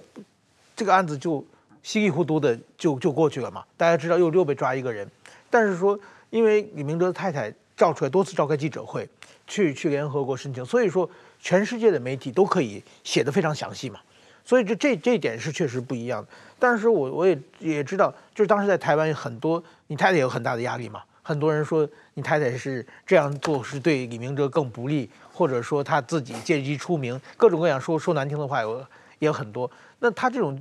[0.76, 1.44] 这个案子就。
[1.82, 5.08] 稀里糊涂的就就过去了嘛，大家知道又又被抓一个人，
[5.48, 5.96] 但是说
[6.30, 9.08] 因为李明哲的太太召出来多次召开记者会，
[9.46, 11.08] 去去联合国申请，所以说
[11.38, 14.00] 全世界的媒体都可以写得非常详细嘛，
[14.44, 16.28] 所以这这这一点是确实不一样的。
[16.58, 28.78] 但是我我也也知道，就是当时在台湾有很多你太太有很大的压力嘛，很多人说你太太是这样做是对李明哲更不利，或者说他自己借机出名，各种各样说说难听的话有
[29.18, 29.70] 也有很多。
[29.98, 30.56] 那他这种。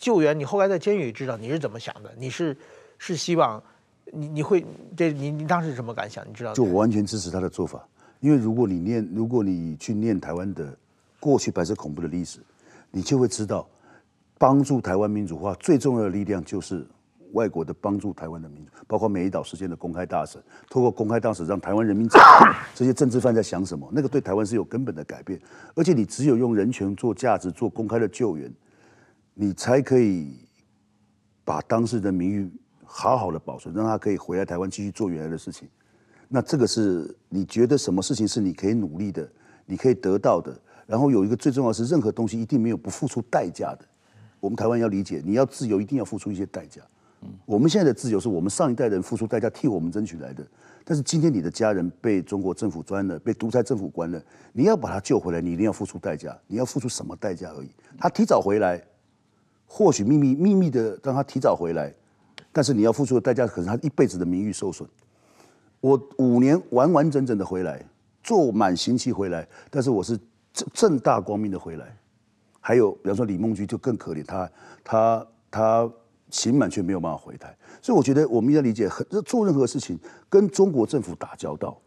[0.00, 2.14] 救援，你后来在监狱里知道你是怎么想的？
[2.16, 2.56] 你是
[2.98, 3.60] 是希望
[4.12, 4.64] 你你会
[4.96, 6.24] 这你你当时什么感想？
[6.28, 6.54] 你知道？
[6.54, 7.84] 就我完全支持他的做法，
[8.20, 10.72] 因为如果你念，如果你去念台湾的
[11.18, 12.38] 过去白色恐怖的历史，
[12.92, 13.68] 你就会知道，
[14.38, 16.86] 帮助台湾民主化最重要的力量就是
[17.32, 20.38] 外国的帮助台湾的民主，包括美丽岛事件的公开大使，
[20.70, 22.22] 透过公开大使让台湾人民知道
[22.74, 25.40] 这些政治犯在想什么，那个对台湾是有根本的改变。
[25.74, 28.52] 而且你只有用人权做价值，做公开的救援。
[29.40, 30.36] 你才可以
[31.44, 32.50] 把当事人的名誉
[32.84, 35.68] 好好的保存，让他可以回来台湾继续做原来的事情。
[36.26, 39.30] 那这个是你觉得什么事情是你可以努力的，
[39.64, 40.60] 你可以得到的。
[40.86, 43.86] 然后有一个最重要是，任何东西一定没有不付出代价的。
[44.40, 46.82] 我们台湾要理解，你要自由一定要付出一些代价。
[47.44, 50.46] 我们现在的自由是我们上一代人付出代价替我们争取来的。
[50.84, 56.36] 但是今天你的家人被中国政府关了，被独裁政府关了，你要把他救回来，你一定要付出代价。
[56.46, 57.70] 你要付出什么代价而已？
[57.98, 58.82] 他提早回来。
[59.70, 61.92] 或许秘密秘密的让他提早回来，
[62.52, 64.88] 但是你要付出的代价可能他一辈子的名誉受损。
[65.80, 67.84] 我五年完完整整的回来，
[68.22, 70.18] 做满刑期回来，但是我是
[70.54, 71.94] 正正大光明的回来。
[72.60, 74.50] 还有，比方说李梦菊就更可怜，他
[74.82, 75.92] 他他
[76.30, 77.56] 刑满却没有办法回台。
[77.80, 79.98] 所以我觉得我们要理解，很做任何事情
[80.28, 81.80] 跟中国政府打交道，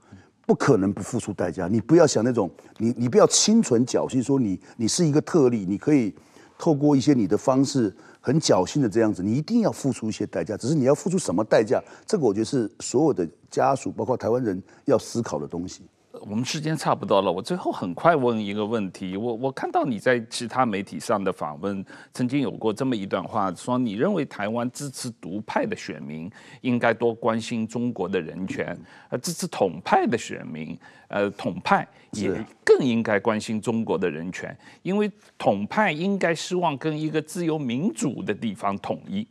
[0.45, 1.67] 不可能不付出代价。
[1.67, 6.13] 你不要想那种，你你不要心存侥幸，说你你是一个特例，你可以
[6.57, 10.55] 透过一些你的方式很侥幸的这样子，你一定要付出一些代价。
[10.55, 15.83] 只是你要付出什么代价，这个我觉得是所有的家属，包括台湾人要思考的东西。
[16.21, 19.17] 我们时间差不多了，我最后很快问一个问题。
[19.17, 28.77] 我我看到你在其他媒体上的访问，曾经有过这么一段话，说你认为台湾支持独派的选民应该多关心中国的人权，
[29.09, 32.31] 呃支持统派的选民，呃，统派也
[32.63, 39.27] 更应该关心中国的人权，因为统派应该希望跟一个自由民主的地方统一。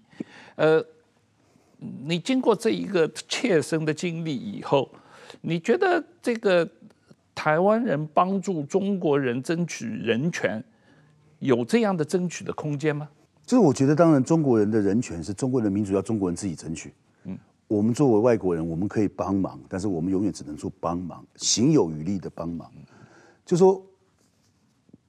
[0.57, 0.84] 呃，
[1.78, 4.91] 你经过这一个切身的经历以后。
[5.43, 6.68] 你觉得这个
[7.43, 10.62] 台湾人帮助中国人争取人权，
[11.38, 13.09] 有这样的争取的空间吗？
[13.47, 16.93] 就是我觉得，当然中国人的人权是中国人的民主，要中国人自己争取。
[17.24, 22.70] 嗯，我们作为外国人，我们可以帮忙，但是我们永远只能做帮忙，行有余力的帮忙。
[23.47, 23.82] 就说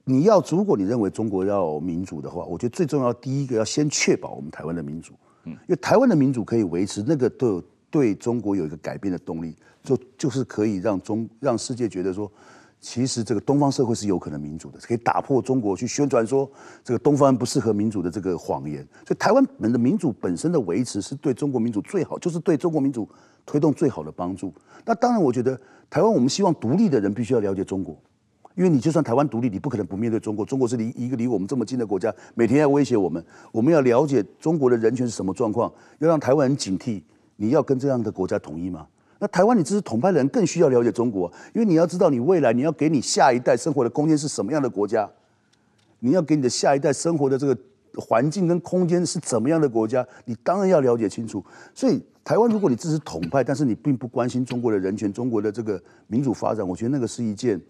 [0.04, 5.12] 你要，如果你认为中国要民主的话，我觉得最重要第一个要先确保我们台湾的民主。
[5.44, 9.54] 嗯，因为台湾的民主可以维持，那个都有对中国有一个改变的动力。
[9.82, 12.30] 就就是可以让中让世界觉得说，
[12.80, 16.50] 其实这个东方社会是有可能民主的，可以打破中国去宣传说
[16.82, 18.86] 这个东方不适合民主的这个谎言。
[19.06, 23.08] 所以台湾本的民主本身的维持是对中国民主最好，就是对中国民主
[23.44, 24.52] 推动最好的帮助。
[24.84, 25.60] 那当然，我觉得
[25.90, 27.96] 台湾我们希望独立的人必须要了解中国，
[28.56, 30.44] 因为你就算台湾独立，你不可能不面对中国。
[30.44, 33.24] 中国是离一个离我们这么近的国家，每天要威胁我们。
[33.50, 37.02] 我们要了解中国的人权是什么状况，要让台湾人警惕。
[37.36, 38.86] 你要跟这样的国家统一吗？
[39.22, 45.08] 那台湾，你支持统派的人更需要了解中国，因为你要知道，你未来你要给你下一代生活的空间是什么样的国家，
[46.00, 47.56] 你要给你的下一代生活的这个
[47.94, 51.40] 环境跟空间是怎么样的国家，你当然要了解清楚。
[51.72, 57.60] 所以，台湾如果你支持统派，但是你并不关心中国的人权、中国的这个民主发展，我觉得那个是一件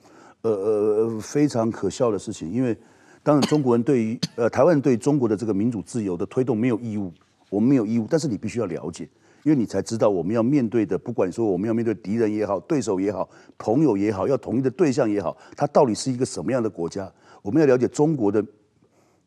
[0.40, 2.50] 呃呃非常可笑的事情。
[2.50, 2.74] 因为
[3.22, 7.12] 当然，中国人对于呃台湾人对中国的这个民主自由的推动没有义务，
[7.50, 9.06] 我们没有义务，但是你必须要了解。
[9.44, 13.28] 因为你才知道我们要面对的，不管说我们要面对敌人也好，对手也好，
[13.58, 17.10] 朋友也好，要统一的对象也好，它到底是一个什么样的国家？
[17.42, 18.44] 我们要了解中国的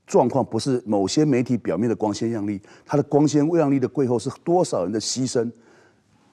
[0.08, 5.52] 状况，不是某些媒体表面的光鲜亮丽，它的光鲜亮丽的背后是多少人的牺牲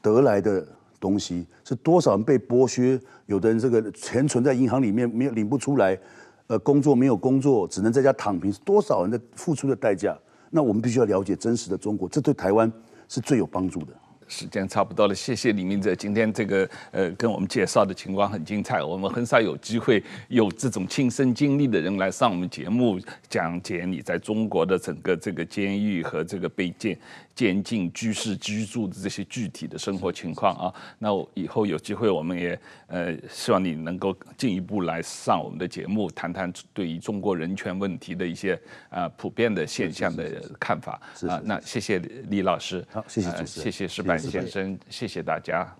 [0.00, 0.64] 得来的
[1.00, 5.98] 东西，是多少人被剥削，有的人这个钱存在银行里面没有领不出来，
[6.46, 10.16] 呃，工作没有工作，只能在家躺平，是多少人的付出的代价？
[10.50, 12.70] 那我们必须要了解真实的中国，这对台湾。
[13.12, 13.92] 是最有帮助的。
[14.32, 15.94] 时间差不多了，谢谢李明哲。
[15.94, 18.82] 今天这个呃，跟我们介绍的情况很精彩。
[18.82, 26.98] 我们很少有机会有这种亲身经历的人来上我们节目，讲解你在中国的整个这个监狱和这个被监
[27.34, 30.72] 监禁居室居住的这些具体的生活情况啊。
[30.98, 38.54] 那我以后有机会，我们也呃希望你能够进一步来上我们的节目，谈谈对于中国人权问题的一些
[38.88, 41.38] 啊、呃、普遍的现象的看法啊。
[41.44, 41.98] 那谢谢
[42.30, 44.21] 李老师，好，谢谢主持人，呃、谢谢矢板。
[44.30, 45.76] 先生，谢谢大家。